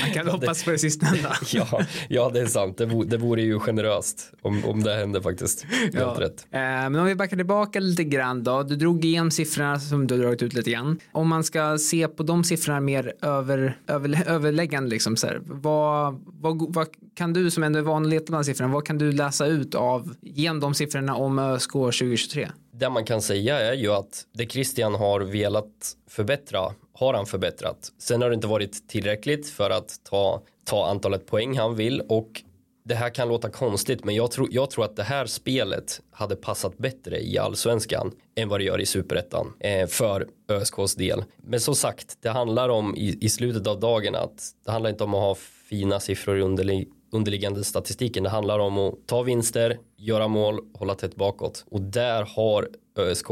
Man 0.03 0.11
kan 0.13 0.29
hoppas 0.29 0.65
på 0.65 0.71
det 0.71 0.79
sistnämnda. 0.79 1.37
ja, 1.53 1.81
ja, 2.09 2.31
det 2.31 2.41
är 2.41 2.47
sant. 2.47 2.79
Det, 2.79 2.87
vore, 2.87 3.09
det 3.09 3.17
vore 3.17 3.43
ju 3.43 3.59
generöst 3.59 4.33
om, 4.43 4.65
om 4.65 4.83
det 4.83 4.95
hände 4.95 5.23
faktiskt. 5.23 5.67
Ja. 5.93 6.17
Rätt. 6.19 6.47
Eh, 6.51 6.61
men 6.61 6.97
om 6.97 7.05
vi 7.05 7.15
backar 7.15 7.37
tillbaka 7.37 7.81
lite 7.81 8.05
grann 8.05 8.43
då. 8.45 8.63
Du 8.63 8.77
drog 8.77 9.05
igenom 9.05 9.31
siffrorna 9.31 9.81
som 9.81 10.07
du 10.07 10.15
har 10.15 10.23
dragit 10.23 10.43
ut 10.43 10.55
lite 10.55 10.71
grann. 10.71 10.99
Om 11.13 11.29
man 11.29 11.45
ska 11.45 11.79
se 11.79 12.09
på 12.09 12.23
de 12.23 12.45
siffrorna 12.45 12.81
mer 12.81 13.13
över, 13.23 13.77
över, 13.87 14.23
överläggande, 14.27 14.91
liksom 14.91 15.17
så 15.17 15.27
här, 15.27 15.41
vad, 15.45 16.21
vad, 16.27 16.75
vad 16.75 16.87
kan 17.15 17.33
du 17.33 17.51
som 17.51 17.63
ändå 17.63 17.79
är 17.79 17.83
van 17.83 18.03
att 18.03 18.11
leta 18.11 18.27
bland 18.29 18.47
siffrorna, 18.47 18.75
vad 18.75 18.87
kan 18.87 18.99
du 18.99 19.13
läsa 19.13 19.47
ut 19.47 19.75
av 19.75 20.15
genom 20.23 20.61
de 20.61 20.75
siffrorna 20.75 21.15
om 21.15 21.39
ÖSK 21.39 21.73
2023? 21.73 22.49
Det 22.75 22.91
man 22.91 23.05
kan 23.05 23.23
säga 23.23 23.59
är 23.59 23.75
ju 23.75 23.93
att 23.93 24.27
det 24.33 24.47
Christian 24.47 24.95
har 24.95 25.21
velat 25.21 25.97
förbättra 26.09 26.73
har 26.95 27.15
han 27.15 27.27
förbättrat. 27.27 27.93
Sen 27.99 28.23
har 28.23 28.29
det 28.29 28.35
inte 28.35 28.47
varit 28.47 28.89
tillräckligt 28.89 29.49
för 29.49 29.71
att 29.71 30.05
ta, 30.05 30.43
ta 30.65 30.87
antalet 30.87 31.27
poäng 31.27 31.59
han 31.59 31.77
vill 31.77 32.01
och 32.09 32.43
det 32.85 32.95
här 32.95 33.11
kan 33.11 33.29
låta 33.29 33.51
konstigt 33.51 34.05
men 34.05 34.15
jag 34.15 34.31
tror, 34.31 34.49
jag 34.51 34.71
tror 34.71 34.85
att 34.85 34.97
det 34.97 35.03
här 35.03 35.27
spelet 35.27 36.01
hade 36.11 36.37
passat 36.37 36.79
bättre 36.79 37.21
i 37.21 37.39
allsvenskan 37.39 38.13
än 38.37 38.49
vad 38.49 38.61
det 38.61 38.65
gör 38.65 38.81
i 38.81 38.87
superettan 38.87 39.53
eh, 39.61 39.87
för 39.87 40.29
ÖSKs 40.49 40.95
del. 40.95 41.25
Men 41.37 41.61
som 41.61 41.75
sagt, 41.75 42.19
det 42.21 42.29
handlar 42.29 42.69
om 42.69 42.97
i, 42.97 43.19
i 43.21 43.29
slutet 43.29 43.67
av 43.67 43.81
dagen 43.81 44.15
att 44.15 44.55
det 44.65 44.71
handlar 44.71 44.91
inte 44.91 45.05
om 45.05 45.15
att 45.15 45.21
ha 45.21 45.35
fina 45.69 46.01
siffror 46.01 46.39
i 46.39 46.43
underlig, 46.43 46.89
underliggande 47.13 47.65
statistiken. 47.65 48.23
Det 48.23 48.31
handlar 48.31 48.59
om 48.59 48.79
att 48.79 48.95
ta 49.07 49.23
vinster, 49.23 49.79
göra 49.97 50.29
mål, 50.29 50.59
hålla 50.75 50.95
tätt 50.95 51.17
bakåt 51.17 51.65
och 51.71 51.81
där 51.81 52.23
har 52.37 52.69
ÖSK 52.99 53.27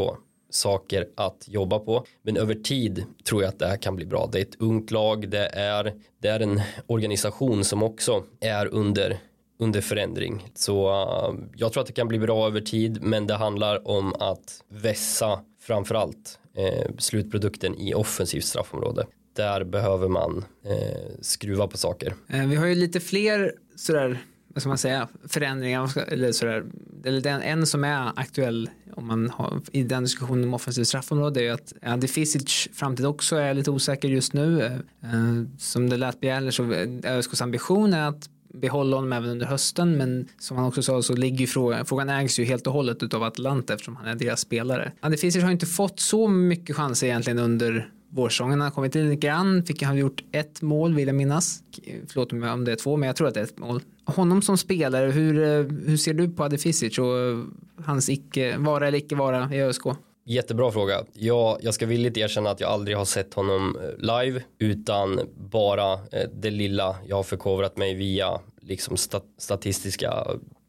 saker 0.50 1.08
att 1.14 1.44
jobba 1.48 1.78
på. 1.78 2.04
Men 2.22 2.36
över 2.36 2.54
tid 2.54 3.04
tror 3.24 3.42
jag 3.42 3.48
att 3.48 3.58
det 3.58 3.66
här 3.66 3.76
kan 3.76 3.96
bli 3.96 4.06
bra. 4.06 4.28
Det 4.32 4.38
är 4.38 4.42
ett 4.42 4.60
ungt 4.60 4.90
lag, 4.90 5.30
det 5.30 5.46
är, 5.46 5.94
det 6.22 6.28
är 6.28 6.40
en 6.40 6.60
organisation 6.86 7.64
som 7.64 7.82
också 7.82 8.24
är 8.40 8.66
under 8.66 9.18
under 9.58 9.80
förändring. 9.80 10.46
Så 10.54 10.90
uh, 10.90 11.34
jag 11.56 11.72
tror 11.72 11.80
att 11.80 11.86
det 11.86 11.92
kan 11.92 12.08
bli 12.08 12.18
bra 12.18 12.46
över 12.46 12.60
tid 12.60 13.02
men 13.02 13.26
det 13.26 13.34
handlar 13.34 13.88
om 13.88 14.14
att 14.14 14.64
vässa 14.68 15.40
framförallt 15.60 16.38
eh, 16.56 16.90
slutprodukten 16.98 17.78
i 17.78 17.94
offensivt 17.94 18.44
straffområde. 18.44 19.06
Där 19.36 19.64
behöver 19.64 20.08
man 20.08 20.44
eh, 20.64 21.10
skruva 21.20 21.66
på 21.66 21.76
saker. 21.76 22.14
Eh, 22.28 22.46
vi 22.46 22.56
har 22.56 22.66
ju 22.66 22.74
lite 22.74 23.00
fler 23.00 23.54
sådär 23.80 24.18
vad 24.54 24.62
ska 24.62 24.68
man 24.68 24.78
säga, 24.78 25.08
förändringar, 25.28 25.98
eller 26.08 26.32
sådär, 26.32 26.64
eller 27.04 27.20
den, 27.20 27.42
en 27.42 27.66
som 27.66 27.84
är 27.84 28.12
aktuell 28.16 28.70
om 28.96 29.06
man 29.06 29.30
har, 29.30 29.60
i 29.72 29.82
den 29.82 30.02
diskussionen 30.02 30.44
om 30.44 30.54
offensivt 30.54 30.88
straffområde 30.88 31.42
är 31.42 31.52
att 31.52 31.72
ja, 31.82 31.96
Defisic 31.96 32.68
framtid 32.72 33.06
också 33.06 33.36
är 33.36 33.54
lite 33.54 33.70
osäker 33.70 34.08
just 34.08 34.32
nu. 34.32 34.64
Eh, 35.02 35.58
som 35.58 35.90
det 35.90 35.96
lät 35.96 36.20
begärligt 36.20 36.54
så 36.54 36.72
eh, 36.72 37.16
ÖSKs 37.16 37.42
ambition 37.42 37.94
är 37.94 38.08
att 38.08 38.28
behålla 38.54 38.96
honom 38.96 39.12
även 39.12 39.30
under 39.30 39.46
hösten 39.46 39.96
men 39.96 40.28
som 40.38 40.56
han 40.56 40.66
också 40.66 40.82
sa 40.82 41.02
så 41.02 41.14
ligger 41.14 41.38
ju 41.38 41.46
frågan, 41.46 41.86
frågan 41.86 42.08
ägs 42.08 42.38
ju 42.38 42.44
helt 42.44 42.66
och 42.66 42.72
hållet 42.72 43.02
utav 43.02 43.22
Atlanta 43.22 43.74
eftersom 43.74 43.96
han 43.96 44.06
är 44.06 44.14
deras 44.14 44.40
spelare. 44.40 44.92
Adefisic 45.00 45.42
har 45.42 45.50
inte 45.50 45.66
fått 45.66 46.00
så 46.00 46.28
mycket 46.28 46.76
chanser 46.76 47.06
egentligen 47.06 47.38
under 47.38 47.90
Vårsången 48.12 48.60
har 48.60 48.70
kommit 48.70 48.94
in 48.94 49.10
lite 49.10 49.26
grann, 49.26 49.62
fick 49.62 49.82
han 49.82 49.96
gjort 49.96 50.24
ett 50.32 50.62
mål 50.62 50.94
vill 50.94 51.06
jag 51.06 51.16
minnas. 51.16 51.62
Förlåt 52.08 52.32
mig 52.32 52.50
om 52.50 52.64
det 52.64 52.72
är 52.72 52.76
två, 52.76 52.96
men 52.96 53.06
jag 53.06 53.16
tror 53.16 53.28
att 53.28 53.34
det 53.34 53.40
är 53.40 53.44
ett 53.44 53.58
mål. 53.58 53.82
Honom 54.04 54.42
som 54.42 54.58
spelare, 54.58 55.10
hur, 55.10 55.42
eh, 55.42 55.88
hur 55.88 55.96
ser 55.96 56.14
du 56.14 56.28
på 56.28 56.44
Adefisic 56.44 56.98
och 56.98 57.18
eh, 57.18 57.38
hans 57.84 58.08
icke, 58.08 58.56
vara 58.58 58.88
eller 58.88 58.98
icke 58.98 59.14
vara 59.14 59.54
i 59.54 59.62
ÖSK? 59.62 59.82
Jättebra 60.24 60.72
fråga. 60.72 61.04
Jag, 61.12 61.58
jag 61.60 61.74
ska 61.74 61.86
villigt 61.86 62.16
erkänna 62.16 62.50
att 62.50 62.60
jag 62.60 62.70
aldrig 62.70 62.96
har 62.96 63.04
sett 63.04 63.34
honom 63.34 63.76
eh, 63.76 64.22
live 64.22 64.42
utan 64.58 65.20
bara 65.50 65.98
det 66.34 66.50
lilla 66.50 66.96
jag 67.06 67.16
har 67.16 67.22
förkovrat 67.22 67.76
mig 67.76 67.94
via 67.94 68.40
liksom 68.60 68.96
stat 68.96 69.24
statistiska 69.38 70.26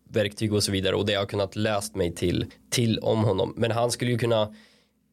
verktyg 0.10 0.54
och 0.54 0.64
så 0.64 0.72
vidare 0.72 0.96
och 0.96 1.06
det 1.06 1.14
jag 1.14 1.20
har 1.20 1.26
kunnat 1.26 1.56
läst 1.56 1.96
mig 1.96 2.16
till, 2.16 2.46
till 2.70 3.00
om 3.00 3.24
honom. 3.24 3.54
Men 3.58 3.72
han 3.72 3.92
skulle 3.92 4.12
ju 4.12 4.18
kunna 4.18 4.56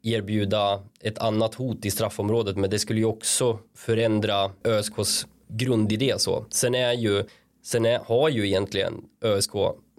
erbjuda 0.02 0.82
ett 1.00 1.18
annat 1.18 1.54
hot 1.54 1.84
i 1.84 1.90
straffområdet 1.90 2.56
men 2.56 2.70
det 2.70 2.78
skulle 2.78 3.00
ju 3.00 3.06
också 3.06 3.58
förändra 3.76 4.50
ÖSKs 4.64 5.26
grundidé 5.48 6.14
så. 6.18 6.46
Sen 6.50 6.74
är 6.74 6.92
ju, 6.92 7.24
sen 7.64 7.86
är, 7.86 7.98
har 7.98 8.28
ju 8.28 8.46
egentligen 8.46 8.94
ÖSK 9.22 9.52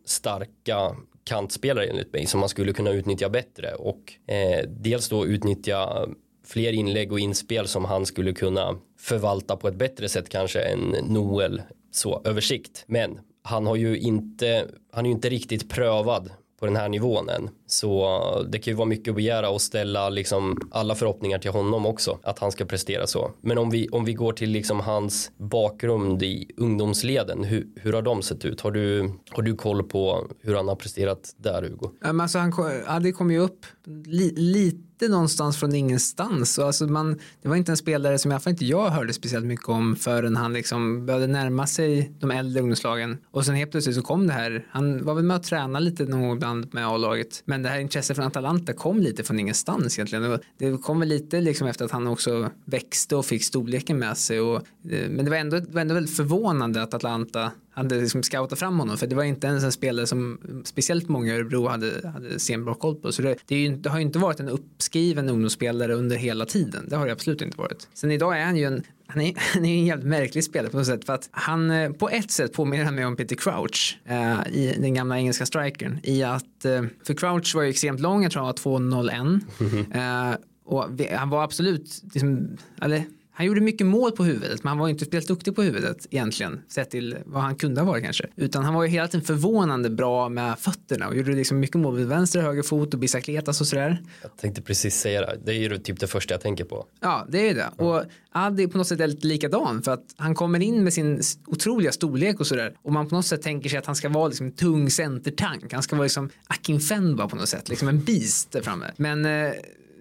starka 0.05 0.95
kantspelare 1.23 1.85
enligt 1.85 2.13
mig 2.13 2.25
som 2.25 2.39
man 2.39 2.49
skulle 2.49 2.73
kunna 2.73 2.91
utnyttja 2.91 3.29
bättre 3.29 3.73
och 3.73 4.13
eh, 4.27 4.67
dels 4.67 5.09
då 5.09 5.25
utnyttja 5.25 6.07
fler 6.45 6.73
inlägg 6.73 7.11
och 7.11 7.19
inspel 7.19 7.67
som 7.67 7.85
han 7.85 8.05
skulle 8.05 8.33
kunna 8.33 8.77
förvalta 8.99 9.55
på 9.57 9.67
ett 9.67 9.75
bättre 9.75 10.09
sätt 10.09 10.29
kanske 10.29 10.61
än 10.61 10.95
Noel 11.07 11.61
så 11.91 12.21
översikt. 12.25 12.83
Men 12.87 13.19
han 13.43 13.65
har 13.65 13.75
ju 13.75 13.97
inte, 13.97 14.67
han 14.91 15.05
är 15.05 15.09
ju 15.09 15.15
inte 15.15 15.29
riktigt 15.29 15.69
prövad 15.69 16.31
på 16.59 16.65
den 16.65 16.75
här 16.75 16.89
nivån 16.89 17.29
än. 17.29 17.49
Så 17.67 18.45
det 18.49 18.59
kan 18.59 18.71
ju 18.71 18.77
vara 18.77 18.87
mycket 18.87 19.11
att 19.11 19.15
begära 19.15 19.49
och 19.49 19.61
ställa 19.61 20.09
liksom 20.09 20.57
alla 20.71 20.95
förhoppningar 20.95 21.39
till 21.39 21.51
honom 21.51 21.85
också 21.85 22.19
att 22.23 22.39
han 22.39 22.51
ska 22.51 22.65
prestera 22.65 23.07
så. 23.07 23.31
Men 23.41 23.57
om 23.57 23.69
vi, 23.69 23.89
om 23.89 24.05
vi 24.05 24.13
går 24.13 24.33
till 24.33 24.49
liksom 24.49 24.79
hans 24.79 25.31
bakgrund 25.37 26.23
i 26.23 26.51
ungdomsleden, 26.57 27.43
hur, 27.43 27.67
hur 27.75 27.93
har 27.93 28.01
de 28.01 28.21
sett 28.21 28.45
ut? 28.45 28.61
Har 28.61 28.71
du, 28.71 29.11
har 29.29 29.43
du 29.43 29.55
koll 29.55 29.83
på 29.83 30.27
hur 30.41 30.55
han 30.55 30.67
har 30.67 30.75
presterat 30.75 31.33
där 31.37 31.61
Hugo? 31.61 31.89
Alltså 32.01 32.39
han, 32.39 32.53
ja, 32.87 32.99
det 32.99 33.11
kom 33.11 33.31
ju 33.31 33.39
upp 33.39 33.65
li, 34.05 34.33
lite 34.35 34.88
lite 34.99 35.11
någonstans 35.11 35.57
från 35.57 35.75
ingenstans. 35.75 36.57
och 36.57 36.65
alltså 36.65 36.87
man, 36.87 37.19
det 37.41 37.49
var 37.49 37.55
inte 37.55 37.71
en 37.71 37.77
spelare 37.77 38.17
som 38.17 38.31
i 38.31 38.33
alla 38.33 38.39
fall 38.39 38.51
inte 38.51 38.65
jag 38.65 38.89
hörde 38.89 39.13
speciellt 39.13 39.45
mycket 39.45 39.69
om 39.69 39.95
förrän 39.95 40.35
han 40.35 40.53
liksom 40.53 41.05
började 41.05 41.27
närma 41.27 41.67
sig 41.67 42.11
de 42.19 42.31
äldre 42.31 42.61
ungdomslagen. 42.61 43.17
Och 43.31 43.45
sen 43.45 43.55
helt 43.55 43.71
plötsligt 43.71 43.95
så 43.95 44.01
kom 44.01 44.27
det 44.27 44.33
här. 44.33 44.65
Han 44.71 45.05
var 45.05 45.13
väl 45.13 45.23
med 45.23 45.37
och 45.37 45.43
tränade 45.43 45.85
lite 45.85 46.05
någon 46.05 46.21
gång 46.21 46.35
ibland 46.35 46.73
med 46.73 46.87
A-laget. 46.87 47.41
Men 47.45 47.63
det 47.63 47.69
här 47.69 47.79
intresset 47.79 48.15
från 48.15 48.27
Atalanta 48.27 48.73
kom 48.73 48.99
lite 48.99 49.23
från 49.23 49.39
ingenstans 49.39 49.99
egentligen. 49.99 50.39
Det 50.57 50.77
kom 50.77 50.99
väl 50.99 51.09
lite 51.09 51.41
liksom 51.41 51.67
efter 51.67 51.85
att 51.85 51.91
han 51.91 52.07
också 52.07 52.49
växte 52.65 53.15
och 53.15 53.25
fick 53.25 53.43
storleken 53.43 53.99
med 53.99 54.17
sig. 54.17 54.39
Och, 54.39 54.55
eh, 54.91 55.09
men 55.09 55.25
det 55.25 55.31
var 55.31 55.37
ändå, 55.37 55.59
det 55.59 55.73
var 55.73 55.81
ändå 55.81 55.93
väldigt 55.93 56.15
förvånande 56.15 56.83
att 56.83 56.93
Atalanta 56.93 57.51
hade 57.71 58.01
liksom 58.01 58.23
scoutat 58.23 58.59
fram 58.59 58.79
honom 58.79 58.97
för 58.97 59.07
det 59.07 59.15
var 59.15 59.23
inte 59.23 59.47
ens 59.47 59.63
en 59.63 59.71
spelare 59.71 60.07
som 60.07 60.39
speciellt 60.65 61.09
många 61.09 61.33
i 61.33 61.35
Örebro 61.35 61.67
hade, 61.67 62.11
hade 62.13 62.39
senbra 62.39 62.75
koll 62.75 62.95
på. 62.95 63.11
Så 63.11 63.21
det, 63.21 63.35
det, 63.45 63.55
ju, 63.55 63.75
det, 63.75 63.89
har 63.89 63.97
ju 63.97 64.05
inte 64.05 64.19
varit 64.19 64.39
en 64.39 64.49
uppskriven 64.49 65.29
ungdomsspelare 65.29 65.93
under 65.93 66.15
hela 66.15 66.45
tiden. 66.45 66.85
Det 66.89 66.95
har 66.95 67.05
det 67.05 67.11
absolut 67.11 67.41
inte 67.41 67.57
varit. 67.57 67.87
Sen 67.93 68.11
idag 68.11 68.39
är 68.39 68.45
han 68.45 68.57
ju 68.57 68.65
en 68.65 68.83
han 69.07 69.21
är, 69.21 69.33
han 69.53 69.65
är 69.65 69.69
en 69.69 69.85
jävligt 69.85 70.07
märklig 70.07 70.43
spelare 70.43 70.71
på 70.71 70.77
något 70.77 70.85
sätt 70.85 71.05
för 71.05 71.13
att 71.13 71.29
han 71.31 71.71
eh, 71.71 71.91
på 71.91 72.09
ett 72.09 72.31
sätt 72.31 72.53
påminner 72.53 72.85
han 72.85 72.95
mig 72.95 73.05
om 73.05 73.15
Peter 73.15 73.35
Crouch 73.35 73.99
eh, 74.05 74.39
i 74.53 74.75
den 74.79 74.93
gamla 74.93 75.17
engelska 75.17 75.45
strikern 75.45 75.99
i 76.03 76.23
att 76.23 76.65
eh, 76.65 76.83
för 77.03 77.13
Crouch 77.13 77.55
var 77.55 77.63
ju 77.63 77.69
extremt 77.69 77.99
lång, 77.99 78.23
jag 78.23 78.31
tror 78.31 78.39
han 78.39 78.47
var 78.47 78.53
201 78.53 79.15
mm 79.15 79.41
-hmm. 79.57 80.31
eh, 80.31 80.37
och 80.65 80.85
han 81.11 81.29
var 81.29 81.43
absolut 81.43 82.01
liksom, 82.13 82.57
eller, 82.81 83.03
han 83.39 83.45
gjorde 83.45 83.61
mycket 83.61 83.87
mål 83.87 84.11
på 84.11 84.23
huvudet, 84.23 84.63
men 84.63 84.69
han 84.69 84.77
var 84.77 84.89
inte 84.89 85.05
speciellt 85.05 85.27
duktig 85.27 85.55
på 85.55 85.63
huvudet 85.63 86.07
egentligen, 86.09 86.61
sett 86.67 86.89
till 86.89 87.17
vad 87.25 87.41
han 87.41 87.55
kunde 87.55 87.81
ha 87.81 87.87
varit 87.87 88.03
kanske. 88.03 88.27
Utan 88.35 88.63
han 88.65 88.73
var 88.73 88.83
ju 88.83 88.89
hela 88.89 89.07
tiden 89.07 89.25
förvånande 89.25 89.89
bra 89.89 90.29
med 90.29 90.59
fötterna 90.59 91.07
och 91.07 91.15
gjorde 91.15 91.31
liksom 91.31 91.59
mycket 91.59 91.75
mål 91.75 91.93
med 91.93 92.07
vänster 92.07 92.39
och 92.39 92.45
höger 92.45 92.63
fot 92.63 92.93
och 92.93 92.99
bicicletas 92.99 93.61
och 93.61 93.67
sådär. 93.67 94.01
Jag 94.21 94.37
tänkte 94.37 94.61
precis 94.61 94.95
säga 94.95 95.21
det, 95.21 95.39
det 95.45 95.51
är 95.51 95.55
ju 95.55 95.77
typ 95.77 95.99
det 95.99 96.07
första 96.07 96.33
jag 96.33 96.41
tänker 96.41 96.63
på. 96.63 96.85
Ja, 96.99 97.25
det 97.29 97.49
är 97.49 97.55
det. 97.55 97.61
Mm. 97.61 97.87
Och 97.87 98.03
Adi 98.31 98.67
på 98.67 98.77
något 98.77 98.87
sätt 98.87 98.99
är 98.99 99.07
lite 99.07 99.27
likadan 99.27 99.81
för 99.81 99.91
att 99.91 100.05
han 100.17 100.35
kommer 100.35 100.59
in 100.59 100.83
med 100.83 100.93
sin 100.93 101.21
otroliga 101.47 101.91
storlek 101.91 102.39
och 102.39 102.47
sådär 102.47 102.73
och 102.81 102.93
man 102.93 103.09
på 103.09 103.15
något 103.15 103.25
sätt 103.25 103.41
tänker 103.41 103.69
sig 103.69 103.79
att 103.79 103.85
han 103.85 103.95
ska 103.95 104.09
vara 104.09 104.27
liksom 104.27 104.45
en 104.45 104.51
tung 104.51 104.89
centertank. 104.89 105.73
Han 105.73 105.83
ska 105.83 105.95
vara 105.95 106.05
liksom 106.05 106.29
Akin 106.47 106.79
Fenba 106.79 107.27
på 107.27 107.35
något 107.35 107.49
sätt, 107.49 107.69
liksom 107.69 107.87
en 107.87 108.03
beast 108.03 108.51
där 108.51 108.61
framme. 108.61 108.91
Men 108.97 109.25
eh, 109.25 109.51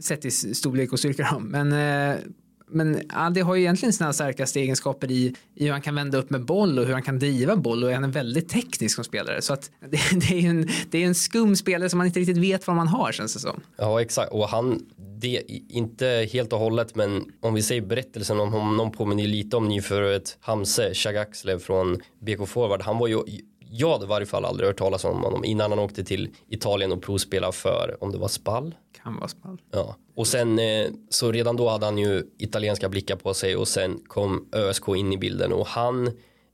sett 0.01 0.24
i 0.24 0.31
storlek 0.31 0.92
och 0.92 0.98
styrka 0.98 1.38
Men 1.38 1.72
eh, 1.72 2.18
men 2.70 3.00
Adi 3.09 3.40
har 3.40 3.54
ju 3.54 3.61
egentligen 3.61 3.92
sina 3.92 4.12
starkaste 4.12 4.61
egenskaper 4.61 5.11
i, 5.11 5.35
i 5.54 5.64
hur 5.64 5.72
han 5.72 5.83
kan 5.83 5.94
vända 5.94 6.18
upp 6.18 6.31
med 6.31 6.44
boll 6.44 6.78
och 6.78 6.87
hur 6.87 6.92
han 6.92 7.02
kan 7.02 7.18
driva 7.18 7.57
boll 7.57 7.85
och 7.85 7.92
han 7.92 8.04
är 8.04 8.09
väldigt 8.09 8.48
teknisk 8.48 8.94
som 8.94 9.04
spelare. 9.04 9.42
Så 9.42 9.52
att 9.52 9.70
det, 9.90 9.98
det 10.28 10.35
är 10.35 10.50
en, 10.50 10.68
det 10.90 11.02
är 11.02 11.07
en 11.07 11.14
skum 11.14 11.57
spelare 11.57 11.90
som 11.90 11.98
man 11.98 12.07
inte 12.07 12.20
riktigt 12.20 12.37
vet 12.37 12.66
vad 12.66 12.76
man 12.76 12.88
har 12.88 13.12
känns 13.12 13.35
det 13.35 13.40
som. 13.40 13.61
Ja 13.76 14.00
exakt 14.00 14.33
och 14.33 14.48
han, 14.48 14.81
det, 15.20 15.42
inte 15.68 16.28
helt 16.33 16.52
och 16.52 16.59
hållet 16.59 16.94
men 16.94 17.24
om 17.40 17.54
vi 17.54 17.62
säger 17.62 17.83
berättelsen 17.83 18.40
om 18.40 18.52
honom 18.52 18.92
påminner 18.92 19.26
lite 19.26 19.57
om 19.57 19.68
nyförvärvet 19.68 20.38
Hamse 20.40 20.94
Shagaxlev 20.94 21.59
från 21.59 22.00
BK 22.20 22.48
Forward. 22.48 22.83
Han 22.83 22.98
var 22.98 23.07
ju 23.09 23.22
jag 23.70 23.92
hade 23.92 24.04
i 24.04 24.09
varje 24.09 24.26
fall 24.26 24.44
aldrig 24.44 24.66
hört 24.66 24.78
talas 24.78 25.04
om 25.04 25.22
honom 25.22 25.44
innan 25.44 25.70
han 25.70 25.78
åkte 25.78 26.04
till 26.04 26.28
Italien 26.48 26.92
och 26.92 27.02
provspelade 27.02 27.52
för 27.52 27.96
om 28.00 28.12
det 28.12 28.18
var 28.18 28.28
Spall. 28.28 28.74
Kan 29.02 29.16
vara 29.16 29.28
Spall. 29.28 29.61
Ja. 29.70 29.96
Och 30.16 30.26
sen 30.26 30.59
eh, 30.59 30.87
så 31.11 31.33
redan 31.33 31.57
då 31.57 31.68
hade 31.68 31.87
han 31.87 31.98
ju 31.98 32.22
italienska 32.38 32.88
blickar 32.88 33.16
på 33.16 33.35
sig 33.35 33.57
och 33.57 33.68
sen 33.68 34.00
kom 34.07 34.48
ÖSK 34.52 34.88
in 34.88 35.12
i 35.12 35.18
bilden 35.18 35.52
och 35.52 35.66
han 35.66 36.11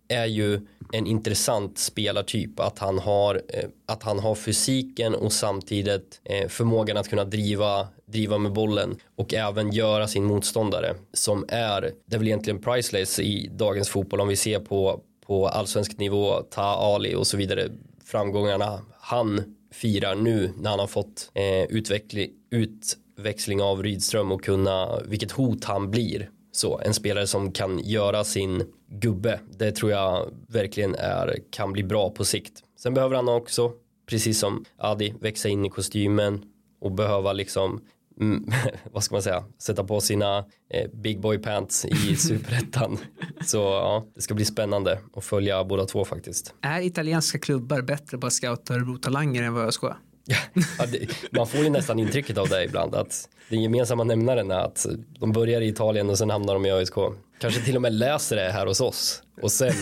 är 0.09 0.27
ju 0.27 0.61
en 0.93 1.07
intressant 1.07 1.79
spelartyp 1.79 2.61
att 2.61 2.79
han 2.79 2.99
har 2.99 3.43
eh, 3.49 3.69
att 3.87 4.03
han 4.03 4.19
har 4.19 4.35
fysiken 4.35 5.15
och 5.15 5.33
samtidigt 5.33 6.21
eh, 6.25 6.49
förmågan 6.49 6.97
att 6.97 7.09
kunna 7.09 7.25
driva 7.25 7.89
driva 8.07 8.39
med 8.39 8.53
bollen 8.53 8.97
och 9.17 9.35
även 9.35 9.73
göra 9.73 10.09
sin 10.09 10.25
motståndare 10.25 10.95
som 11.13 11.45
är 11.49 11.81
det 11.81 12.17
är 12.17 12.19
väl 12.19 12.29
egentligen 12.29 12.63
priceless 12.63 13.19
i 13.19 13.51
dagens 13.53 13.89
fotboll 13.89 14.21
om 14.21 14.29
vi 14.29 14.37
ser 14.37 14.61
på 14.61 15.01
på 15.27 15.49
allsvensk 15.49 15.99
nivå, 15.99 16.41
Ta 16.51 16.63
Ali 16.63 17.15
och 17.15 17.27
så 17.27 17.37
vidare 17.37 17.69
framgångarna 18.05 18.81
han 19.01 19.57
firar 19.73 20.15
nu 20.15 20.53
när 20.59 20.71
han 20.71 20.79
har 20.79 20.87
fått 20.87 21.31
eh, 21.35 21.63
utveckling, 21.63 22.31
utväxling 22.51 23.63
av 23.63 23.83
Rydström 23.83 24.33
och 24.33 24.45
kunna 24.45 25.01
vilket 25.05 25.33
hot 25.33 25.65
han 25.65 25.91
blir. 25.91 26.31
Så 26.53 26.81
en 26.85 26.95
spelare 26.95 27.27
som 27.27 27.53
kan 27.53 27.79
göra 27.79 28.25
sin 28.25 28.65
gubbe, 28.89 29.41
det 29.59 29.73
tror 29.73 29.93
jag 29.93 30.31
verkligen 30.49 30.95
är, 30.95 31.39
kan 31.51 31.73
bli 31.73 31.83
bra 31.83 32.11
på 32.11 32.25
sikt. 32.25 32.63
Sen 32.79 32.95
behöver 32.95 33.17
han 33.17 33.29
också, 33.29 33.73
precis 34.07 34.39
som 34.39 34.65
Adi, 34.79 35.15
växa 35.21 35.49
in 35.49 35.65
i 35.65 35.71
kostymen 35.71 36.43
och 36.81 36.93
behöva 36.93 37.33
liksom 37.33 37.81
Mm, 38.21 38.51
vad 38.93 39.05
ska 39.05 39.15
man 39.15 39.23
säga, 39.23 39.45
sätta 39.59 39.85
på 39.85 40.01
sina 40.01 40.39
eh, 40.71 40.91
big 40.93 41.21
boy 41.21 41.39
pants 41.39 41.85
i 41.85 42.17
superettan. 42.17 42.99
Så 43.45 43.59
ja, 43.59 44.07
det 44.15 44.23
ska 44.23 44.35
bli 44.35 44.45
spännande 44.45 44.99
att 45.17 45.25
följa 45.25 45.65
båda 45.65 45.85
två 45.85 46.05
faktiskt. 46.05 46.55
Är 46.63 46.81
italienska 46.81 47.39
klubbar 47.39 47.83
bättre 47.83 48.19
på 48.19 48.27
att 48.27 48.33
scouta 48.33 48.75
Örebro-talanger 48.75 49.43
än 49.43 49.55
vad 49.55 49.67
ÖSK 49.67 49.83
är? 49.83 49.97
Ja, 50.27 50.87
det, 50.93 51.09
man 51.33 51.47
får 51.47 51.61
ju 51.61 51.71
nästan 51.71 51.99
intrycket 51.99 52.39
av 52.39 52.49
det 52.49 52.65
ibland 52.65 52.95
att 52.95 53.29
den 53.49 53.63
gemensamma 53.63 54.05
nämnaren 54.05 54.51
är 54.51 54.59
att 54.59 54.87
de 55.21 55.33
börjar 55.33 55.61
i 55.61 55.69
Italien 55.69 56.11
och 56.11 56.19
sen 56.19 56.31
hamnar 56.31 56.55
de 56.55 56.67
i 56.67 56.73
ÖSK. 56.73 56.95
Kanske 57.41 57.61
till 57.61 57.77
och 57.77 57.83
med 57.83 57.93
läser 57.93 58.37
det 58.37 58.53
här 58.53 58.67
hos 58.67 58.81
oss 58.81 59.23
och 59.43 59.53
sen 59.53 59.73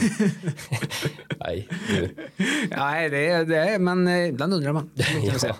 nej. 1.41 1.69
Nu. 1.89 2.15
Nej, 2.77 3.11
det 3.11 3.27
är, 3.27 3.45
det 3.45 3.57
är 3.57 3.79
men 3.79 4.09
eh, 4.09 4.29
ibland 4.29 4.55
undrar 4.55 4.73
man. 4.73 4.91
ja. 5.43 5.57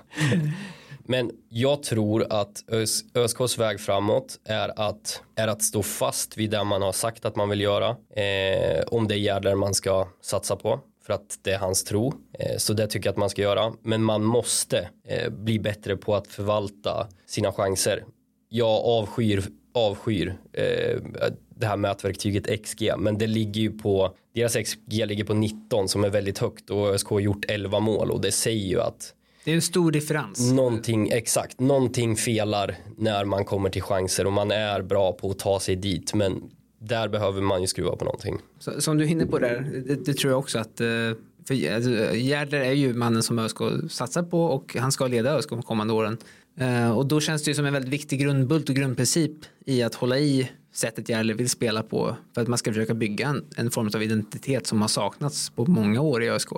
Men 1.05 1.31
jag 1.49 1.83
tror 1.83 2.27
att 2.31 2.65
ÖS, 2.69 3.05
ÖSKs 3.15 3.59
väg 3.59 3.81
framåt 3.81 4.39
är 4.45 4.81
att, 4.89 5.23
är 5.37 5.49
att 5.49 5.63
stå 5.63 5.83
fast 5.83 6.37
vid 6.37 6.51
det 6.51 6.65
man 6.65 6.83
har 6.83 6.93
sagt 6.93 7.25
att 7.25 7.37
man 7.37 7.49
vill 7.49 7.61
göra. 7.61 7.89
Eh, 7.89 8.85
om 8.87 9.09
det 9.09 9.15
är 9.15 9.19
Gärder 9.19 9.55
man 9.55 9.75
ska 9.75 10.09
satsa 10.21 10.57
på 10.57 10.81
för 11.07 11.13
att 11.13 11.39
det 11.43 11.53
är 11.53 11.59
hans 11.59 11.85
tro. 11.85 12.15
Eh, 12.39 12.57
så 12.57 12.73
det 12.73 12.87
tycker 12.87 13.07
jag 13.07 13.13
att 13.13 13.19
man 13.19 13.31
ska 13.31 13.43
göra. 13.43 13.73
Men 13.83 14.03
man 14.03 14.25
måste 14.25 14.89
eh, 15.09 15.31
bli 15.31 15.59
bättre 15.59 15.97
på 15.97 16.15
att 16.15 16.27
förvalta 16.27 17.09
sina 17.27 17.53
chanser. 17.53 18.05
Jag 18.49 18.85
avskyr, 18.85 19.45
avskyr 19.75 20.37
eh, 20.53 21.01
det 21.63 21.67
här 21.67 21.77
mätverktyget 21.77 22.63
XG 22.65 22.93
men 22.99 23.19
det 23.19 23.27
ligger 23.27 23.61
ju 23.61 23.79
på 23.79 24.15
deras 24.35 24.57
XG 24.57 25.07
ligger 25.07 25.25
på 25.25 25.35
19 25.35 25.89
som 25.89 26.05
är 26.05 26.11
väldigt 26.11 26.39
högt 26.39 26.71
och 26.71 26.89
ÖSK 26.89 27.07
har 27.07 27.21
gjort 27.21 27.45
11 27.49 27.81
mål 27.81 28.11
och 28.11 28.21
det 28.21 28.33
säger 28.33 28.67
ju 28.67 28.81
att 28.81 29.15
det 29.45 29.51
är 29.51 29.55
en 29.55 29.63
stor 29.63 29.93
differens. 29.93 30.53
Någonting, 30.53 31.11
exakt, 31.11 31.61
någonting 31.61 32.17
felar 32.17 32.77
när 32.97 33.25
man 33.25 33.45
kommer 33.45 33.71
till 33.71 33.83
chanser 33.83 34.27
och 34.27 34.33
man 34.33 34.51
är 34.51 34.83
bra 34.83 35.13
på 35.13 35.31
att 35.31 35.39
ta 35.39 35.61
sig 35.61 35.77
dit 35.77 36.15
men 36.15 36.43
där 36.79 37.09
behöver 37.09 37.41
man 37.41 37.61
ju 37.61 37.67
skruva 37.67 37.97
på 37.97 38.05
någonting. 38.05 38.39
Så, 38.59 38.81
som 38.81 38.99
du 38.99 39.05
är 39.05 39.09
inne 39.09 39.27
på 39.27 39.39
där, 39.39 39.83
det, 39.87 40.05
det 40.05 40.15
tror 40.15 40.33
jag 40.33 40.39
också 40.39 40.59
att 40.59 40.81
eh, 40.81 40.87
för 41.47 41.75
alltså, 41.75 41.91
Gärder 42.15 42.61
är 42.61 42.73
ju 42.73 42.95
mannen 42.95 43.23
som 43.23 43.39
ÖSK 43.39 43.57
satsar 43.91 44.23
på 44.23 44.45
och 44.45 44.77
han 44.77 44.93
ska 44.93 45.07
leda 45.07 45.39
ÖSK 45.39 45.51
de 45.51 45.63
kommande 45.63 45.93
åren. 45.93 46.19
Eh, 46.59 46.99
och 46.99 47.07
då 47.07 47.21
känns 47.21 47.43
det 47.43 47.51
ju 47.51 47.55
som 47.55 47.67
en 47.67 47.73
väldigt 47.73 47.93
viktig 47.93 48.21
grundbult 48.21 48.69
och 48.69 48.75
grundprincip 48.75 49.33
i 49.67 49.83
att 49.83 49.95
hålla 49.95 50.19
i 50.19 50.51
sättet 50.75 51.09
Järle 51.09 51.35
vill 51.35 51.49
spela 51.49 51.83
på 51.83 52.17
för 52.35 52.43
att 52.43 52.49
man 52.49 52.59
ska 52.59 52.71
försöka 52.71 52.95
bygga 52.95 53.29
en, 53.29 53.45
en 53.57 53.71
form 53.71 53.91
av 53.95 54.03
identitet 54.03 54.67
som 54.67 54.81
har 54.81 54.89
saknats 54.89 55.51
på 55.51 55.67
många 55.67 56.01
år 56.01 56.23
i 56.23 56.31
ÖSK. 56.31 56.51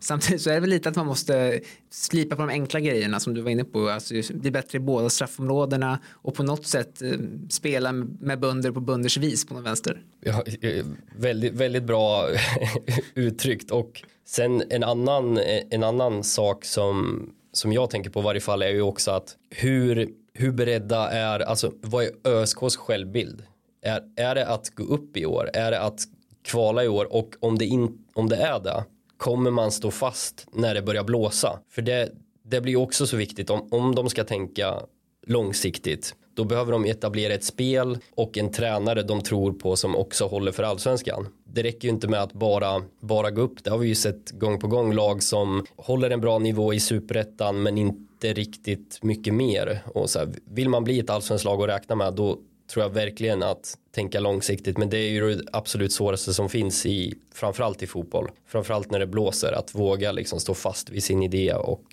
Samtidigt 0.00 0.42
så 0.42 0.50
är 0.50 0.54
det 0.54 0.60
väl 0.60 0.70
lite 0.70 0.88
att 0.88 0.96
man 0.96 1.06
måste 1.06 1.60
slipa 1.90 2.36
på 2.36 2.42
de 2.42 2.48
enkla 2.48 2.80
grejerna 2.80 3.20
som 3.20 3.34
du 3.34 3.40
var 3.40 3.50
inne 3.50 3.64
på, 3.64 3.88
alltså 3.88 4.14
bli 4.34 4.50
bättre 4.50 4.76
i 4.76 4.80
båda 4.80 5.10
straffområdena 5.10 5.98
och 6.12 6.34
på 6.34 6.42
något 6.42 6.66
sätt 6.66 7.02
eh, 7.02 7.12
spela 7.50 7.92
med 7.92 8.40
bönder 8.40 8.70
på 8.70 8.80
bönders 8.80 9.16
vis 9.16 9.46
på 9.46 9.54
något 9.54 9.64
vänster. 9.64 10.02
Ja, 10.20 10.42
eh, 10.60 10.84
väldigt, 11.16 11.52
väldigt 11.52 11.84
bra 11.84 12.28
uttryckt 13.14 13.70
och 13.70 14.02
sen 14.26 14.62
en 14.70 14.84
annan, 14.84 15.38
eh, 15.38 15.62
en 15.70 15.82
annan 15.82 16.24
sak 16.24 16.64
som 16.64 17.26
som 17.52 17.72
jag 17.72 17.90
tänker 17.90 18.10
på 18.10 18.20
i 18.20 18.22
varje 18.22 18.40
fall 18.40 18.62
är 18.62 18.68
ju 18.68 18.82
också 18.82 19.10
att 19.10 19.36
hur 19.50 20.08
hur 20.34 20.52
beredda 20.52 21.10
är, 21.10 21.40
alltså 21.40 21.72
vad 21.80 22.04
är 22.04 22.10
ÖSKs 22.24 22.76
självbild? 22.76 23.42
Är, 23.82 24.02
är 24.16 24.34
det 24.34 24.46
att 24.46 24.70
gå 24.74 24.82
upp 24.82 25.16
i 25.16 25.26
år? 25.26 25.50
Är 25.54 25.70
det 25.70 25.80
att 25.80 26.00
kvala 26.44 26.84
i 26.84 26.88
år? 26.88 27.12
Och 27.12 27.34
om 27.40 27.58
det, 27.58 27.64
in, 27.66 27.98
om 28.14 28.28
det 28.28 28.36
är 28.36 28.60
det, 28.60 28.84
kommer 29.20 29.50
man 29.50 29.72
stå 29.72 29.90
fast 29.90 30.46
när 30.52 30.74
det 30.74 30.82
börjar 30.82 31.04
blåsa? 31.04 31.58
För 31.70 31.82
det, 31.82 32.12
det 32.42 32.60
blir 32.60 32.76
också 32.76 33.06
så 33.06 33.16
viktigt 33.16 33.50
om, 33.50 33.68
om 33.70 33.94
de 33.94 34.10
ska 34.10 34.24
tänka 34.24 34.82
långsiktigt. 35.26 36.14
Då 36.34 36.44
behöver 36.44 36.72
de 36.72 36.84
etablera 36.84 37.34
ett 37.34 37.44
spel 37.44 37.98
och 38.14 38.38
en 38.38 38.52
tränare 38.52 39.02
de 39.02 39.20
tror 39.20 39.52
på 39.52 39.76
som 39.76 39.96
också 39.96 40.26
håller 40.26 40.52
för 40.52 40.62
allsvenskan. 40.62 41.26
Det 41.44 41.62
räcker 41.62 41.88
ju 41.88 41.94
inte 41.94 42.08
med 42.08 42.22
att 42.22 42.32
bara, 42.32 42.82
bara 43.00 43.30
gå 43.30 43.42
upp. 43.42 43.64
Det 43.64 43.70
har 43.70 43.78
vi 43.78 43.88
ju 43.88 43.94
sett 43.94 44.30
gång 44.30 44.60
på 44.60 44.66
gång 44.66 44.92
lag 44.92 45.22
som 45.22 45.66
håller 45.76 46.10
en 46.10 46.20
bra 46.20 46.38
nivå 46.38 46.74
i 46.74 46.80
superettan 46.80 47.62
men 47.62 47.78
inte 47.78 48.32
riktigt 48.32 48.98
mycket 49.02 49.34
mer. 49.34 49.82
Och 49.94 50.10
så 50.10 50.18
här, 50.18 50.28
vill 50.44 50.68
man 50.68 50.84
bli 50.84 50.98
ett 50.98 51.10
allsvenskt 51.10 51.44
lag 51.44 51.60
och 51.60 51.66
räkna 51.66 51.94
med 51.94 52.14
då 52.14 52.38
tror 52.70 52.84
jag 52.84 52.90
verkligen 52.90 53.42
att 53.42 53.78
tänka 53.94 54.20
långsiktigt. 54.20 54.78
Men 54.78 54.90
det 54.90 54.98
är 54.98 55.10
ju 55.10 55.34
det 55.34 55.44
absolut 55.52 55.92
svåraste 55.92 56.34
som 56.34 56.48
finns 56.48 56.86
i 56.86 57.14
framförallt 57.34 57.82
i 57.82 57.86
fotboll. 57.86 58.30
Framförallt 58.46 58.90
när 58.90 58.98
det 58.98 59.06
blåser 59.06 59.52
att 59.52 59.74
våga 59.74 60.12
liksom 60.12 60.40
stå 60.40 60.54
fast 60.54 60.90
vid 60.90 61.04
sin 61.04 61.22
idé 61.22 61.54
och 61.54 61.84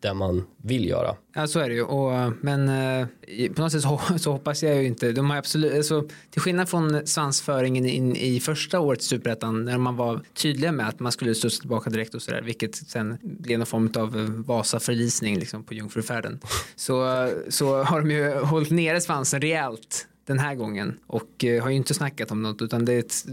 det 0.00 0.14
man 0.14 0.44
vill 0.62 0.88
göra. 0.88 1.16
Ja 1.34 1.46
så 1.46 1.60
är 1.60 1.68
det 1.68 1.74
ju 1.74 1.82
och, 1.82 2.32
men 2.40 2.68
eh, 2.68 3.06
på 3.54 3.62
något 3.62 3.72
sätt 3.72 3.82
så, 3.82 4.00
så, 4.18 4.32
hoppas 4.32 4.62
jag 4.62 4.76
ju 4.76 4.86
inte. 4.86 5.12
De 5.12 5.30
har 5.30 5.36
absolut, 5.36 5.74
alltså, 5.74 6.08
till 6.30 6.40
skillnad 6.40 6.68
från 6.68 7.06
svansföringen 7.06 7.86
in 7.86 8.16
i 8.16 8.40
första 8.40 8.80
året 8.80 9.00
i 9.00 9.04
Superettan 9.04 9.64
när 9.64 9.78
man 9.78 9.96
var 9.96 10.20
tydliga 10.34 10.72
med 10.72 10.88
att 10.88 11.00
man 11.00 11.12
skulle 11.12 11.34
studsa 11.34 11.60
tillbaka 11.60 11.90
direkt 11.90 12.14
och 12.14 12.22
sådär 12.22 12.42
vilket 12.42 12.76
sen 12.76 13.18
blev 13.22 13.58
någon 13.58 13.66
form 13.66 13.92
av 13.96 14.42
Vasa-förlisning 14.46 15.38
liksom, 15.38 15.64
på 15.64 15.74
Jungfrufärden. 15.74 16.40
Så, 16.76 17.28
så 17.48 17.82
har 17.82 18.00
de 18.00 18.10
ju 18.10 18.34
hållit 18.44 18.70
nere 18.70 19.00
svansen 19.00 19.40
rejält 19.40 20.08
den 20.26 20.38
här 20.38 20.54
gången. 20.54 20.98
Och 21.06 21.44
eh, 21.44 21.62
har 21.62 21.70
ju 21.70 21.76
inte 21.76 21.94
snackat 21.94 22.30
om 22.30 22.42
något 22.42 22.62
utan 22.62 22.84
det, 22.84 23.24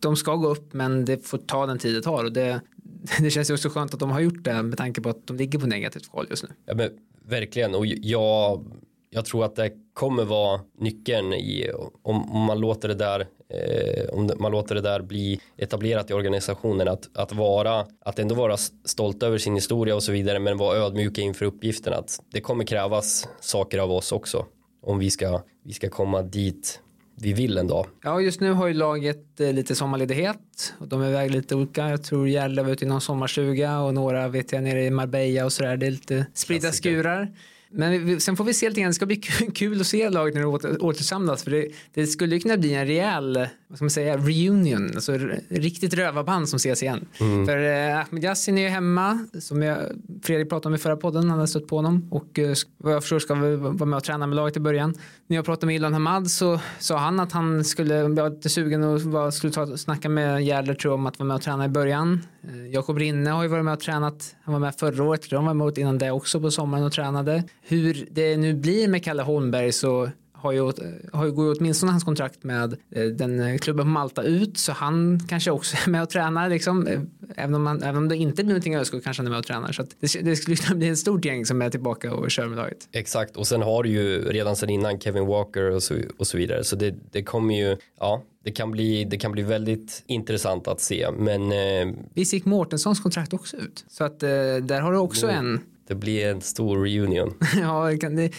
de 0.00 0.16
ska 0.16 0.34
gå 0.34 0.48
upp 0.48 0.72
men 0.72 1.04
det 1.04 1.26
får 1.26 1.38
ta 1.38 1.66
den 1.66 1.78
tid 1.78 1.94
det 1.94 2.02
tar. 2.02 2.24
Och 2.24 2.32
det, 2.32 2.60
det 3.20 3.30
känns 3.30 3.50
ju 3.50 3.54
också 3.54 3.68
skönt 3.68 3.94
att 3.94 4.00
de 4.00 4.10
har 4.10 4.20
gjort 4.20 4.44
det 4.44 4.62
med 4.62 4.78
tanke 4.78 5.00
på 5.00 5.08
att 5.08 5.26
de 5.26 5.36
ligger 5.36 5.58
på 5.58 5.66
negativt 5.66 6.10
kval 6.10 6.26
just 6.30 6.42
nu. 6.42 6.48
Ja, 6.66 6.74
men 6.74 6.90
verkligen. 7.24 7.74
Och 7.74 7.86
jag, 7.86 8.64
jag 9.10 9.24
tror 9.24 9.44
att 9.44 9.56
det 9.56 9.70
kommer 9.92 10.24
vara 10.24 10.60
nyckeln 10.78 11.32
i 11.32 11.70
om, 12.02 12.32
om 12.32 12.40
man 12.40 12.60
låter 12.60 12.88
det 12.88 12.94
där 12.94 13.26
eh, 13.48 14.08
om 14.14 14.30
man 14.38 14.52
låter 14.52 14.74
det 14.74 14.80
där 14.80 15.02
bli 15.02 15.40
etablerat 15.56 16.10
i 16.10 16.14
organisationen 16.14 16.88
att, 16.88 17.16
att 17.16 17.32
vara 17.32 17.86
att 18.00 18.18
ändå 18.18 18.34
vara 18.34 18.56
stolt 18.84 19.22
över 19.22 19.38
sin 19.38 19.54
historia 19.54 19.94
och 19.94 20.02
så 20.02 20.12
vidare 20.12 20.38
men 20.38 20.56
vara 20.58 20.76
ödmjuka 20.76 21.20
inför 21.20 21.44
uppgiften 21.44 21.92
att 21.92 22.22
det 22.32 22.40
kommer 22.40 22.64
krävas 22.64 23.28
saker 23.40 23.78
av 23.78 23.92
oss 23.92 24.12
också 24.12 24.46
om 24.82 24.98
vi 24.98 25.10
ska, 25.10 25.42
vi 25.66 25.72
ska 25.72 25.88
komma 25.88 26.22
dit 26.22 26.80
vi 27.18 27.32
vill 27.32 27.58
en 27.58 27.66
dag. 27.66 27.86
Ja, 28.02 28.20
just 28.20 28.40
nu 28.40 28.52
har 28.52 28.66
ju 28.66 28.74
laget 28.74 29.40
eh, 29.40 29.52
lite 29.52 29.74
sommarledighet 29.74 30.74
och 30.78 30.88
de 30.88 31.02
är 31.02 31.08
iväg 31.08 31.30
lite 31.30 31.54
olika. 31.54 31.88
Jag 31.88 32.02
tror 32.02 32.28
Gärdle 32.28 32.62
var 32.62 32.70
ute 32.70 32.84
i 32.84 32.88
någon 32.88 33.00
sommarstuga 33.00 33.80
och 33.80 33.94
några 33.94 34.28
vet 34.28 34.52
jag 34.52 34.62
nere 34.62 34.84
i 34.84 34.90
Marbella 34.90 35.44
och 35.44 35.52
sådär. 35.52 35.76
Det 35.76 35.86
är 35.86 35.90
lite 35.90 36.26
spridda 36.34 36.72
skurar. 36.72 37.32
Men 37.70 38.20
sen 38.20 38.36
får 38.36 38.44
vi 38.44 38.54
se 38.54 38.68
lite 38.68 38.80
grann, 38.80 38.90
det 38.90 38.94
ska 38.94 39.06
bli 39.06 39.16
kul 39.54 39.80
att 39.80 39.86
se 39.86 40.10
laget 40.10 40.34
när 40.34 40.40
det 40.40 40.46
åter, 40.46 40.84
återsamlas 40.84 41.44
för 41.44 41.50
det, 41.50 41.68
det 41.94 42.06
skulle 42.06 42.34
ju 42.34 42.40
kunna 42.40 42.56
bli 42.56 42.74
en 42.74 42.86
rejäl 42.86 43.48
vad 43.68 43.78
ska 43.78 43.84
man 43.84 43.90
säga, 43.90 44.16
reunion, 44.16 44.90
alltså 44.94 45.12
riktigt 45.48 45.94
rövarband 45.94 46.48
som 46.48 46.56
ses 46.56 46.82
igen. 46.82 47.06
För 47.46 47.56
eh, 47.56 48.00
Ahmed 48.00 48.24
Yassin 48.24 48.58
är 48.58 48.62
ju 48.62 48.68
hemma, 48.68 49.26
som 49.40 49.62
jag, 49.62 49.78
Fredrik 50.22 50.48
pratade 50.48 50.68
om 50.68 50.74
i 50.74 50.78
förra 50.78 50.96
podden, 50.96 51.30
han 51.30 51.38
hade 51.38 51.48
stött 51.48 51.66
på 51.66 51.76
honom 51.76 52.08
och 52.10 52.38
eh, 52.38 52.54
vad 52.78 52.92
jag 52.92 53.02
förstår 53.02 53.18
ska 53.18 53.34
vi 53.34 53.56
vara 53.56 53.84
med 53.84 53.96
och 53.96 54.04
träna 54.04 54.26
med 54.26 54.36
laget 54.36 54.56
i 54.56 54.60
början. 54.60 54.94
När 55.26 55.36
jag 55.36 55.44
pratade 55.44 55.66
med 55.66 55.76
Ilan 55.76 55.92
Hamad 55.92 56.30
så 56.30 56.60
sa 56.78 56.98
han 56.98 57.20
att 57.20 57.32
han 57.32 57.64
skulle 57.64 58.02
vara 58.02 58.28
lite 58.28 58.48
sugen 58.48 58.82
och 58.82 59.00
var, 59.00 59.30
skulle 59.30 59.52
ta, 59.52 59.76
snacka 59.76 60.08
med 60.08 60.44
Järdler 60.44 60.74
tror 60.74 60.92
jag 60.92 60.98
om 60.98 61.06
att 61.06 61.18
vara 61.18 61.26
med 61.26 61.34
och 61.34 61.42
träna 61.42 61.64
i 61.64 61.68
början. 61.68 62.20
Eh, 62.48 62.66
Jakob 62.66 62.98
Rinne 62.98 63.30
har 63.30 63.42
ju 63.42 63.48
varit 63.48 63.64
med 63.64 63.74
och 63.74 63.80
tränat, 63.80 64.36
han 64.42 64.52
var 64.52 64.60
med 64.60 64.74
förra 64.74 65.04
året, 65.04 65.30
de 65.30 65.44
var 65.44 65.54
med 65.54 65.78
innan 65.78 65.98
det 65.98 66.10
också 66.10 66.40
på 66.40 66.50
sommaren 66.50 66.84
och 66.84 66.92
tränade. 66.92 67.44
Hur 67.62 68.06
det 68.10 68.36
nu 68.36 68.54
blir 68.54 68.88
med 68.88 69.04
Kalle 69.04 69.22
Holmberg 69.22 69.72
så 69.72 70.10
har 70.46 70.52
ju, 70.52 70.72
har 71.12 71.24
ju 71.24 71.32
går 71.32 71.56
åtminstone 71.58 71.92
hans 71.92 72.04
kontrakt 72.04 72.44
med 72.44 72.76
eh, 72.90 73.04
den 73.04 73.40
eh, 73.40 73.58
klubben 73.58 73.86
på 73.86 73.90
Malta 73.90 74.22
ut 74.22 74.58
så 74.58 74.72
han 74.72 75.20
kanske 75.28 75.50
också 75.50 75.76
är 75.86 75.90
med 75.90 76.02
och 76.02 76.10
tränar 76.10 76.48
liksom. 76.48 76.86
Eh, 76.86 77.00
Även 77.38 77.54
om, 77.54 77.66
han, 77.66 77.82
även 77.82 77.96
om 77.96 78.08
det 78.08 78.16
inte 78.16 78.44
blir 78.44 78.54
någonting 78.54 78.74
i 78.74 78.76
ÖSK 78.76 78.92
kanske 79.04 79.20
han 79.22 79.26
är 79.26 79.30
med 79.30 79.38
och 79.38 79.46
tränar. 79.46 79.72
Så 79.72 79.82
det, 80.00 80.20
det 80.22 80.36
skulle 80.36 80.56
kunna 80.56 80.78
bli 80.78 80.88
ett 80.88 80.98
stort 80.98 81.24
gäng 81.24 81.46
som 81.46 81.62
är 81.62 81.70
tillbaka 81.70 82.14
och 82.14 82.30
kör 82.30 82.46
med 82.46 82.58
laget. 82.58 82.88
Exakt, 82.92 83.36
och 83.36 83.46
sen 83.46 83.62
har 83.62 83.82
du 83.82 83.88
ju 83.90 84.22
redan 84.22 84.56
sedan 84.56 84.70
innan 84.70 85.00
Kevin 85.00 85.26
Walker 85.26 85.70
och 85.70 85.82
så, 85.82 85.94
och 86.18 86.26
så 86.26 86.38
vidare. 86.38 86.64
Så 86.64 86.76
det, 86.76 86.94
det 87.10 87.22
kommer 87.22 87.54
ju, 87.54 87.76
ja, 88.00 88.22
det 88.44 88.50
kan, 88.50 88.70
bli, 88.70 89.04
det 89.04 89.18
kan 89.18 89.32
bli 89.32 89.42
väldigt 89.42 90.02
intressant 90.06 90.68
att 90.68 90.80
se. 90.80 91.08
Men 91.18 91.52
eh, 91.52 91.94
Visst 92.14 92.32
gick 92.32 92.44
Mårtenssons 92.44 93.00
kontrakt 93.00 93.32
också 93.32 93.56
ut? 93.56 93.84
Så 93.88 94.04
att 94.04 94.22
eh, 94.22 94.28
där 94.62 94.80
har 94.80 94.92
du 94.92 94.98
också 94.98 95.28
en. 95.28 95.60
Det 95.88 95.94
blir 95.94 96.26
en 96.26 96.40
stor 96.40 96.84
reunion. 96.84 97.34
ja, 97.60 97.90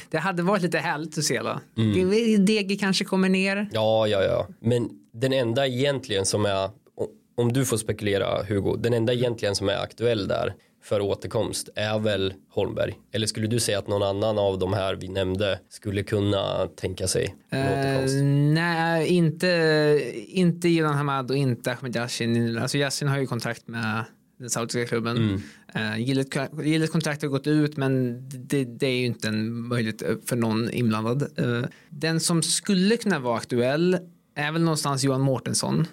det, 0.10 0.18
hade 0.18 0.44
varit 0.44 0.62
lite 0.64 0.78
härligt 0.78 1.18
att 1.18 1.24
se 1.24 1.40
då. 1.42 1.60
Mm. 1.78 2.46
DG 2.46 2.80
kanske 2.80 3.06
kommer 3.06 3.30
ner. 3.30 3.70
Ja, 3.72 4.08
ja, 4.08 4.24
ja. 4.24 4.48
Men 4.60 4.90
den 5.14 5.34
enda 5.34 5.68
egentligen 5.68 6.26
som 6.26 6.46
är, 6.46 6.70
om 7.38 7.54
du 7.54 7.66
får 7.66 7.78
spekulera 7.78 8.44
Hugo, 8.44 8.76
den 8.78 8.94
enda 8.94 9.14
egentligen 9.14 9.56
som 9.56 9.70
är 9.70 9.78
aktuell 9.84 10.28
där 10.28 10.54
för 10.84 11.02
återkomst 11.02 11.70
är 11.76 12.00
väl 12.00 12.34
Holmberg? 12.50 12.94
Eller 13.14 13.28
skulle 13.28 13.48
du 13.48 13.60
säga 13.60 13.80
att 13.80 13.88
någon 13.88 14.04
annan 14.04 14.38
av 14.38 14.60
de 14.60 14.74
här 14.74 14.96
vi 14.96 15.08
nämnde 15.08 15.60
skulle 15.70 16.04
kunna 16.04 16.68
tänka 16.76 17.08
sig 17.08 17.36
en 17.50 17.60
Eh, 17.60 17.80
återkomst? 17.80 18.16
nej, 18.54 19.08
inte, 19.08 20.02
inte 20.28 20.70
Ilan 20.70 20.96
Hamad 20.96 21.32
och 21.32 21.38
inte 21.38 21.72
Ahmed 21.72 21.96
Yassin. 21.96 22.58
Alltså 22.58 22.78
Yassin 22.78 23.08
har 23.08 23.20
ju 23.20 23.28
kontrakt 23.28 23.68
med 23.68 24.04
den 24.38 24.50
saudiska 24.50 24.86
klubben. 24.86 25.18
Mm. 25.18 25.42
Uh, 25.76 26.02
Gilles 26.68 26.90
kontrakt 26.90 27.22
har 27.22 27.30
gått 27.30 27.48
ut 27.48 27.78
men 27.78 28.24
det, 28.30 28.66
det 28.66 28.88
är 28.88 29.00
ju 29.00 29.06
inte 29.06 29.28
en 29.28 29.68
möjlighet 29.68 30.04
för 30.26 30.36
någon 30.36 30.70
inblandad. 30.72 31.22
Eh, 31.38 31.62
den 31.90 32.20
som 32.20 32.44
skulle 32.44 32.98
kunna 32.98 33.20
vara 33.20 33.38
aktuell 33.38 33.98
är 34.36 34.52
väl 34.52 34.62
någonstans 34.62 35.04
Johan 35.04 35.22
Mårtensson. 35.22 35.88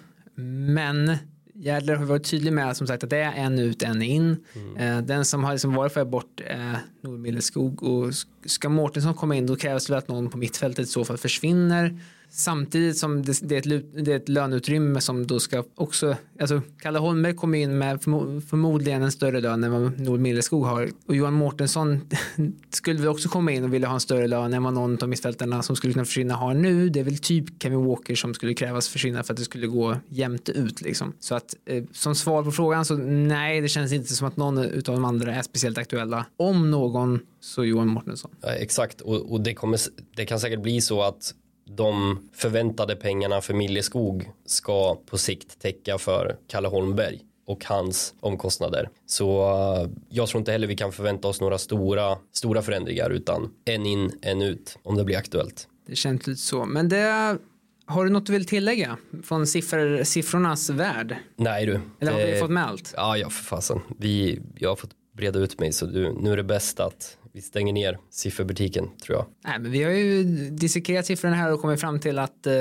Men 0.75 1.17
Järdler 1.53 1.95
har 1.95 2.05
varit 2.05 2.23
tydlig 2.23 2.53
med 2.53 2.77
som 2.77 2.87
sagt 2.87 3.03
att 3.03 3.09
det 3.09 3.17
är 3.17 3.31
en 3.33 3.59
ut, 3.59 3.81
en 3.83 4.01
in. 4.01 4.37
Eh, 4.77 5.01
Den 5.01 5.25
som 5.25 5.43
har 5.43 5.51
liksom 5.51 5.73
varit 5.73 5.93
för 5.93 6.05
bort 6.05 6.41
är 6.45 6.77
Nour 7.01 7.17
Milleskog 7.17 7.83
och 7.83 8.05
sk- 8.09 8.25
ska 8.45 8.69
Mårtensson 8.69 9.13
komma 9.13 9.35
in 9.35 9.45
då 9.47 9.55
krävs 9.55 9.85
det 9.87 9.97
att 9.97 10.07
någon 10.07 10.29
på 10.29 10.37
mittfältet 10.37 10.85
i 10.85 10.89
så 10.89 11.05
fall 11.05 11.17
försvinner. 11.17 11.99
Samtidigt 12.29 12.97
som 12.97 13.23
det, 13.23 13.39
det, 13.41 13.55
är 13.55 13.75
ett, 13.75 14.05
det 14.05 14.11
är 14.11 14.15
ett 14.15 14.29
löneutrymme 14.29 15.01
som 15.01 15.27
då 15.27 15.39
ska 15.39 15.63
också, 15.75 16.15
alltså 16.39 16.61
Kalle 16.79 16.99
Holmberg 16.99 17.33
kommer 17.33 17.57
in 17.57 17.77
med 17.77 18.01
förmo, 18.01 18.41
förmodligen 18.41 19.03
en 19.03 19.11
större 19.11 19.41
lön 19.41 19.63
än 19.63 19.71
vad 19.71 19.99
Nord 19.99 20.19
Milleskog 20.19 20.65
har 20.65 20.89
och 21.05 21.15
Johan 21.15 21.33
Mårtensson 21.33 22.09
skulle 22.69 22.99
väl 22.99 23.07
också 23.07 23.29
komma 23.29 23.51
in 23.51 23.63
och 23.63 23.73
vilja 23.73 23.87
ha 23.87 23.93
en 23.93 23.99
större 23.99 24.27
lön 24.27 24.53
än 24.53 24.63
vad 24.63 24.73
någon 24.73 25.03
av 25.03 25.09
mittfältarna 25.09 25.63
som 25.63 25.75
skulle 25.75 25.93
kunna 25.93 26.05
försvinna 26.05 26.35
har 26.35 26.53
nu. 26.53 26.89
Det 26.89 26.99
är 26.99 27.03
väl 27.03 27.17
typ 27.17 27.63
Kevin 27.63 27.85
Walker 27.85 28.15
som 28.15 28.33
skulle 28.33 28.53
krävas 28.53 28.89
försvinna 28.89 29.23
för 29.23 29.33
att 29.33 29.37
det 29.37 29.45
skulle 29.45 29.67
gå 29.67 29.95
jämnt 30.09 30.49
ut 30.49 30.81
liksom. 30.81 31.13
Så 31.19 31.35
att 31.35 31.55
eh, 31.65 31.83
som 31.91 32.15
svar 32.15 32.43
på 32.43 32.51
frågan 32.51 32.85
så 32.85 32.97
nej, 32.97 33.61
det 33.61 33.67
känns 33.67 33.93
inte 33.93 34.15
som 34.15 34.27
att 34.27 34.37
någon 34.37 34.57
av 34.57 34.81
de 34.81 35.05
andra 35.05 35.35
är 35.35 35.41
speciellt 35.41 35.77
aktuella. 35.77 36.25
Om 36.37 36.71
någon 36.71 37.19
så 37.39 37.65
Johan 37.65 37.87
Mårtensson. 37.87 38.31
Ja, 38.41 38.49
exakt, 38.49 39.01
och, 39.01 39.31
och 39.31 39.41
det, 39.41 39.53
kommer, 39.53 39.79
det 40.15 40.25
kan 40.25 40.39
säkert 40.39 40.61
bli 40.61 40.81
så 40.81 41.01
att 41.01 41.33
de 41.69 42.19
förväntade 42.33 42.95
pengarna 42.95 43.41
för 43.41 43.53
Milleskog 43.53 44.31
ska 44.45 44.95
på 44.95 45.17
sikt 45.17 45.59
täcka 45.61 45.97
för 45.97 46.37
Kalle 46.47 46.67
Holmberg 46.67 47.19
och 47.47 47.65
hans 47.65 48.13
omkostnader. 48.19 48.89
Så 49.05 49.41
eh, 49.41 49.89
jag 50.09 50.27
tror 50.27 50.39
inte 50.39 50.51
heller 50.51 50.67
vi 50.67 50.75
kan 50.75 50.91
förvänta 50.91 51.27
oss 51.27 51.41
några 51.41 51.57
stora, 51.57 52.17
stora 52.33 52.61
förändringar 52.61 53.09
utan 53.09 53.51
en 53.65 53.85
in, 53.85 54.11
en 54.21 54.41
ut 54.41 54.77
om 54.83 54.97
det 54.97 55.03
blir 55.03 55.17
aktuellt. 55.17 55.67
Det 55.87 55.95
känns 55.95 56.27
lite 56.27 56.41
så. 56.41 56.65
Men 56.65 56.89
det, 56.89 57.37
har 57.85 58.05
du 58.05 58.11
något 58.11 58.25
du 58.25 58.33
vill 58.33 58.45
tillägga 58.45 58.97
från 59.23 59.47
siffror, 59.47 60.03
siffrornas 60.03 60.69
värld? 60.69 61.15
Nej 61.35 61.65
du. 61.65 61.79
Eller 61.99 62.11
har 62.11 62.19
vi 62.19 62.25
det- 62.31 62.39
fått 62.39 62.51
med 62.51 62.67
allt? 62.67 62.93
Ja, 62.97 63.17
ja 63.17 63.29
för 63.29 63.43
fasen. 63.43 63.79
Vi, 63.99 64.41
jag 64.57 64.69
har 64.69 64.75
fått 64.75 64.91
breda 65.17 65.39
ut 65.39 65.59
mig 65.59 65.73
så 65.73 65.85
du, 65.85 66.13
nu 66.13 66.33
är 66.33 66.37
det 66.37 66.43
bäst 66.43 66.79
att 66.79 67.17
vi 67.35 67.41
stänger 67.41 67.73
ner 67.73 67.97
sifferbutiken 68.09 68.89
tror 69.05 69.17
jag. 69.17 69.25
Nej, 69.45 69.59
men 69.59 69.71
vi 69.71 69.83
har 69.83 69.91
ju 69.91 70.23
dissekerat 70.49 71.05
siffrorna 71.05 71.35
här 71.35 71.53
och 71.53 71.61
kommit 71.61 71.81
fram 71.81 71.99
till 71.99 72.19
att 72.19 72.47
eh, 72.47 72.53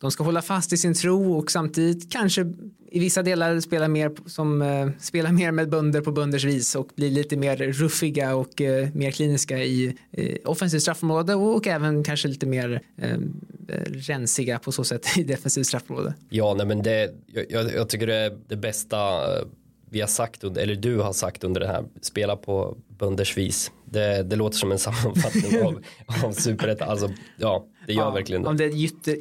de 0.00 0.10
ska 0.10 0.24
hålla 0.24 0.42
fast 0.42 0.72
i 0.72 0.76
sin 0.76 0.94
tro 0.94 1.38
och 1.38 1.50
samtidigt 1.50 2.12
kanske 2.12 2.52
i 2.90 2.98
vissa 2.98 3.22
delar 3.22 3.60
spela 3.60 3.88
mer 3.88 4.12
som 4.26 4.62
eh, 4.62 4.88
spela 4.98 5.32
mer 5.32 5.52
med 5.52 5.68
bönder 5.68 6.00
på 6.00 6.12
bönders 6.12 6.44
vis 6.44 6.74
och 6.74 6.88
bli 6.96 7.10
lite 7.10 7.36
mer 7.36 7.56
ruffiga 7.56 8.36
och 8.36 8.60
eh, 8.60 8.88
mer 8.94 9.10
kliniska 9.10 9.58
i 9.58 9.96
eh, 10.12 10.36
offensivt 10.44 10.82
straffområde 10.82 11.34
och, 11.34 11.66
även 11.66 12.04
kanske 12.04 12.28
lite 12.28 12.46
mer 12.46 12.82
eh, 12.96 13.12
eh, 13.12 13.82
rensiga 13.86 14.58
på 14.58 14.72
så 14.72 14.84
sätt 14.84 15.06
i 15.16 15.22
defensivt 15.22 15.66
straffområde. 15.66 16.14
Ja, 16.28 16.54
nej 16.54 16.66
men 16.66 16.82
det, 16.82 17.14
jag, 17.26 17.74
jag, 17.74 17.88
tycker 17.88 18.06
det 18.06 18.16
är 18.16 18.38
det 18.48 18.56
bästa 18.56 18.98
eh, 18.98 19.46
vi 19.90 20.00
har 20.00 20.08
sagt, 20.08 20.44
eller 20.44 20.74
du 20.74 20.96
har 20.96 21.12
sagt 21.12 21.44
under 21.44 21.60
det 21.60 21.66
här, 21.66 21.84
spela 22.00 22.36
på 22.36 22.76
bönders 22.88 23.36
vis. 23.36 23.70
Det, 23.90 24.22
det 24.22 24.36
låter 24.36 24.56
som 24.58 24.72
en 24.72 24.78
sammanfattning 24.78 25.62
av, 25.62 25.82
av 26.24 26.32
superettan. 26.32 26.88
Alltså, 26.88 27.10
ja, 27.36 27.64
det 27.88 27.94
gör 27.94 28.10
verkligen 28.10 28.42
det. 28.42 28.48
Av, 28.48 28.56
det 28.56 28.66
gytte, 28.66 29.16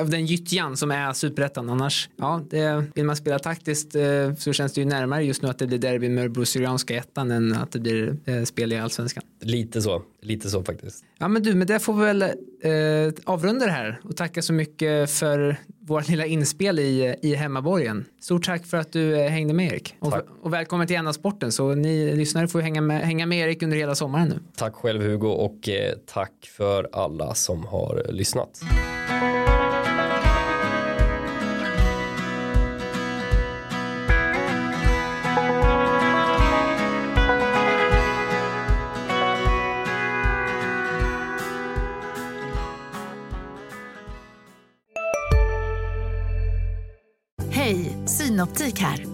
av 0.00 0.10
den 0.10 0.26
gyttjan 0.26 0.76
som 0.76 0.90
är 0.90 1.12
superettan 1.12 1.70
annars. 1.70 2.08
Ja, 2.16 2.42
det, 2.50 2.84
vill 2.94 3.04
man 3.04 3.16
spela 3.16 3.38
taktiskt 3.38 3.94
eh, 3.94 4.34
så 4.38 4.52
känns 4.52 4.72
det 4.72 4.80
ju 4.80 4.84
närmare 4.86 5.24
just 5.24 5.42
nu 5.42 5.48
att 5.48 5.58
det 5.58 5.66
blir 5.66 5.78
derby 5.78 6.08
med 6.08 6.22
Örebro 6.22 6.44
Syrianska 6.44 6.96
ettan 6.96 7.30
än 7.30 7.52
att 7.52 7.72
det 7.72 7.78
blir 7.78 8.16
eh, 8.24 8.42
spel 8.42 8.72
i 8.72 8.78
allsvenskan. 8.78 9.22
Lite 9.40 9.82
så, 9.82 10.02
lite 10.22 10.50
så 10.50 10.64
faktiskt. 10.64 11.04
Ja 11.18 11.28
men 11.28 11.42
du, 11.42 11.54
med 11.54 11.66
det 11.66 11.80
får 11.80 11.94
vi 11.94 12.04
väl 12.04 12.22
eh, 12.22 13.14
avrunda 13.24 13.66
det 13.66 13.72
här 13.72 14.00
och 14.02 14.16
tacka 14.16 14.42
så 14.42 14.52
mycket 14.52 15.10
för 15.10 15.56
vårt 15.86 16.08
lilla 16.08 16.26
inspel 16.26 16.78
i, 16.78 17.16
i 17.22 17.34
hemmaborgen. 17.34 18.04
Stort 18.20 18.44
tack 18.44 18.66
för 18.66 18.76
att 18.76 18.92
du 18.92 19.20
eh, 19.20 19.30
hängde 19.30 19.54
med 19.54 19.72
Erik. 19.72 19.94
Och, 19.98 20.14
och 20.42 20.52
välkommen 20.52 20.86
till 20.86 21.12
Sporten 21.12 21.52
så 21.52 21.74
ni 21.74 22.16
lyssnare 22.16 22.48
får 22.48 22.60
hänga 22.60 22.80
med, 22.80 23.00
hänga 23.00 23.26
med 23.26 23.38
Erik 23.38 23.62
under 23.62 23.76
hela 23.76 23.94
sommaren 23.94 24.28
nu. 24.28 24.38
Tack 24.56 24.74
själv 24.74 25.02
Hugo 25.02 25.28
och 25.28 25.68
eh, 25.68 25.94
tack 26.06 26.50
för 26.56 26.88
alla 26.92 27.34
som 27.34 27.64
har 27.94 28.04
eh, 28.08 28.14
lyssnat. 28.14 28.60
Hej, 47.50 47.96
Synoptik 48.06 48.78
här. 48.78 49.13